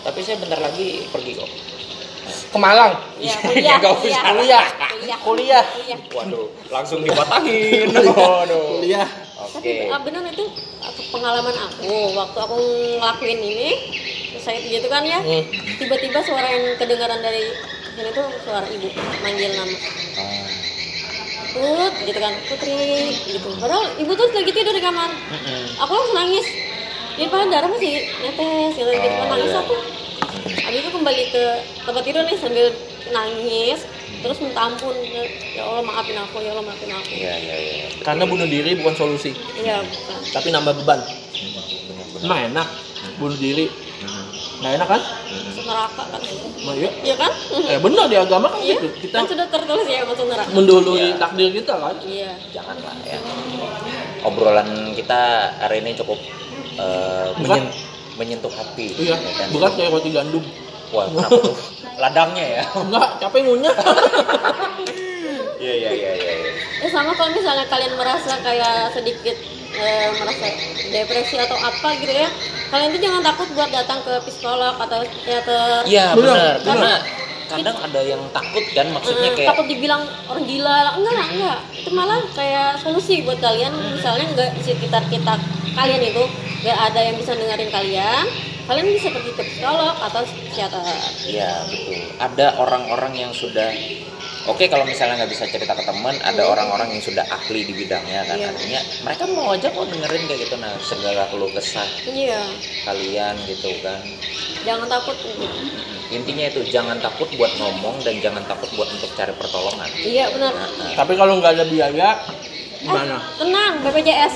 [0.00, 1.50] tapi saya bentar lagi pergi kok.
[2.50, 2.92] Ke Malang.
[3.16, 4.32] ya Iya, kuliah nggak kuliah usah.
[4.32, 4.64] kuliah
[5.20, 5.64] Kuliah.
[5.66, 7.90] kuliah Waduh, langsung dipatahin.
[8.08, 8.78] Waduh.
[8.78, 9.08] Kuliah.
[9.40, 9.56] Oke.
[9.56, 10.44] Tapi ah, bener itu
[11.10, 12.56] pengalaman aku waktu aku
[12.96, 13.70] ngelakuin ini
[14.36, 15.42] saya gitu kan ya Hmm.
[15.76, 17.50] tiba-tiba suara yang kedengaran dari
[17.90, 18.88] sini tuh suara ibu
[19.20, 19.74] manggil nama
[20.14, 20.46] Ah,
[21.50, 22.32] Put gitu kan.
[22.46, 22.78] Putri
[23.26, 23.50] gitu.
[23.56, 25.10] Padahal ibu tuh lagi tidur di kamar.
[25.78, 26.46] Aku langsung nangis.
[27.18, 27.92] Dia padahal darah masih
[28.22, 28.88] netes gitu.
[28.88, 29.60] Gitu kan Oh, nangis iya.
[29.60, 29.74] aku.
[30.40, 31.44] Habis itu kembali ke
[31.82, 32.66] tempat tidur nih sambil
[33.10, 33.80] nangis.
[34.20, 34.92] Terus minta ampun
[35.56, 37.08] ya Allah maafin aku ya Allah maafin aku.
[37.08, 37.86] Iya, iya, iya.
[38.04, 40.18] Karena bunuh diri bukan solusi, iya bukan.
[40.28, 41.00] Tapi nambah beban.
[42.20, 42.68] Emang enak
[43.16, 43.72] bunuh diri.
[44.60, 45.00] Nggak enak kan?
[45.40, 46.20] masuk neraka kan
[46.60, 46.90] Nah, iya.
[47.00, 47.32] iya kan
[47.66, 48.88] Eh benar di agama kan Iya, gitu.
[49.02, 50.50] Kita kan sudah tertulis ya masuk neraka.
[50.50, 51.16] mendahului Iya.
[51.16, 51.96] takdir kita kan.
[52.02, 52.30] Iya.
[52.50, 53.18] Janganlah ya.
[54.20, 55.20] obrolan kita
[55.58, 56.20] hari ini cukup
[57.38, 57.72] menyen-
[58.14, 59.48] menyentuh hati Iya, ya kan?
[59.50, 60.44] bukan kayak roti gandum.
[60.90, 61.54] wah kenapa tuh
[61.96, 63.70] ladangnya ya Enggak, capek ngunyah.
[65.62, 66.50] iya iya iya iya iya.
[66.80, 69.36] Ya sama kalau misalnya kalian merasa kayak sedikit
[69.80, 70.46] eh, merasa
[70.92, 72.28] depresi atau apa gitu ya,
[72.68, 75.82] kalian tuh jangan takut buat datang ke psikolog atau psikiater.
[75.88, 76.92] Iya Benar, karena
[77.50, 81.58] kadang ada yang takut kan maksudnya kayak takut dibilang orang gila enggak lah enggak.
[81.74, 83.74] Itu malah kayak solusi buat kalian.
[83.96, 85.34] Misalnya enggak di sekitar kita
[85.74, 86.24] kalian itu
[86.62, 88.26] enggak ada yang bisa dengerin kalian
[88.70, 90.78] kalian bisa pergi ke psikolog atau psikiater.
[91.26, 92.06] Iya betul.
[92.22, 93.66] Ada orang-orang yang sudah
[94.46, 98.24] oke kalau misalnya nggak bisa cerita ke teman, ada orang-orang yang sudah ahli di bidangnya
[98.24, 98.36] kan.
[98.36, 98.48] Iya.
[98.48, 102.40] Artinya mereka mau aja kok dengerin kayak gitu nah segala keluh kesah iya
[102.84, 104.00] kalian gitu kan.
[104.62, 105.16] jangan takut
[106.10, 109.86] Intinya itu jangan takut buat ngomong dan jangan takut buat untuk cari pertolongan.
[109.96, 112.08] iya benar Nah, nah, Tapi kalau nggak ada biaya,
[112.78, 113.16] gimana?
[113.36, 114.34] tenang BPJS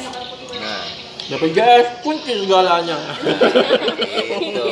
[0.54, 0.84] nah
[1.24, 2.98] BPJS kunci segalanya.
[4.38, 4.64] itu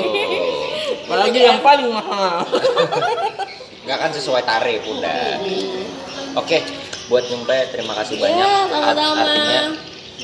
[1.03, 2.45] Apalagi yang paling mahal.
[3.93, 5.37] nggak kan sesuai tarif udah.
[6.41, 6.65] Oke,
[7.13, 8.49] buat Nyumpe terima kasih Iya, banyak.
[8.49, 9.21] Art- sama-sama.
[9.21, 9.63] Artinya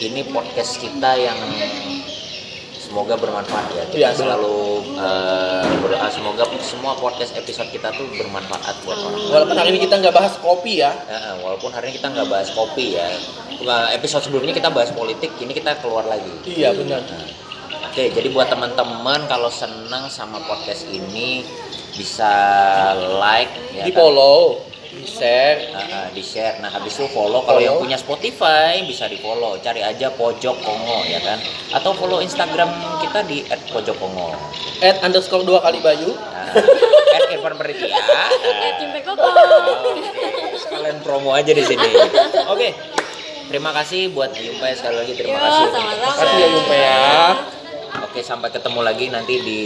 [0.09, 1.37] ini podcast kita yang
[2.81, 3.85] semoga bermanfaat ya.
[3.93, 4.17] Kita benar.
[4.17, 4.57] selalu
[4.97, 9.21] eh, berdoa semoga semua podcast episode kita tuh bermanfaat buat orang.
[9.37, 10.97] Walaupun hari ini kita nggak bahas kopi ya.
[11.05, 13.05] Eh, walaupun hari ini kita nggak bahas kopi ya.
[13.69, 16.33] Nah, Episode sebelumnya kita bahas politik, ini kita keluar lagi.
[16.49, 17.05] Iya benar.
[17.93, 21.45] Oke, jadi buat teman-teman kalau senang sama podcast ini
[21.99, 22.33] bisa
[23.19, 23.99] like ya Di kan?
[23.99, 25.59] follow, di share.
[25.69, 26.63] Uh, uh, di share.
[26.63, 29.59] Nah habis itu follow kalau yang punya Spotify bisa di follow.
[29.59, 31.43] Cari aja pojok Kongo ya kan.
[31.75, 32.71] Atau follow Instagram
[33.03, 34.33] kita di @pojokkongo.
[34.79, 36.15] Add underscore dua kali Bayu.
[36.15, 36.55] Nah,
[37.29, 37.91] Irfan Peritia.
[37.91, 37.99] eh
[38.79, 39.27] Nah, koko
[40.57, 41.91] sekalian promo aja di sini.
[42.47, 42.73] Oke.
[43.49, 45.65] Terima kasih buat Yumpai sekali lagi terima Yo, kasih.
[45.73, 46.05] sama-sama.
[46.13, 47.58] Makasih ya Yumpe ya.
[48.09, 49.61] Oke, sampai ketemu lagi nanti di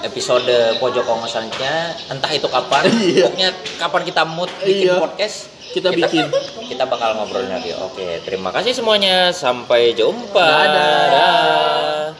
[0.00, 1.92] episode pojok Kongo selanjutnya.
[2.08, 2.88] Entah itu kapan.
[3.04, 3.28] Iya.
[3.28, 4.96] Pokoknya kapan kita mood bikin Iya.
[4.96, 5.36] podcast.
[5.72, 6.24] Kita bikin.
[6.72, 7.76] Kita bakal ngobrolin lagi.
[7.76, 9.28] Oke, terima kasih semuanya.
[9.28, 10.40] Sampai jumpa.
[10.40, 11.04] Dadah.
[11.12, 12.16] Dah.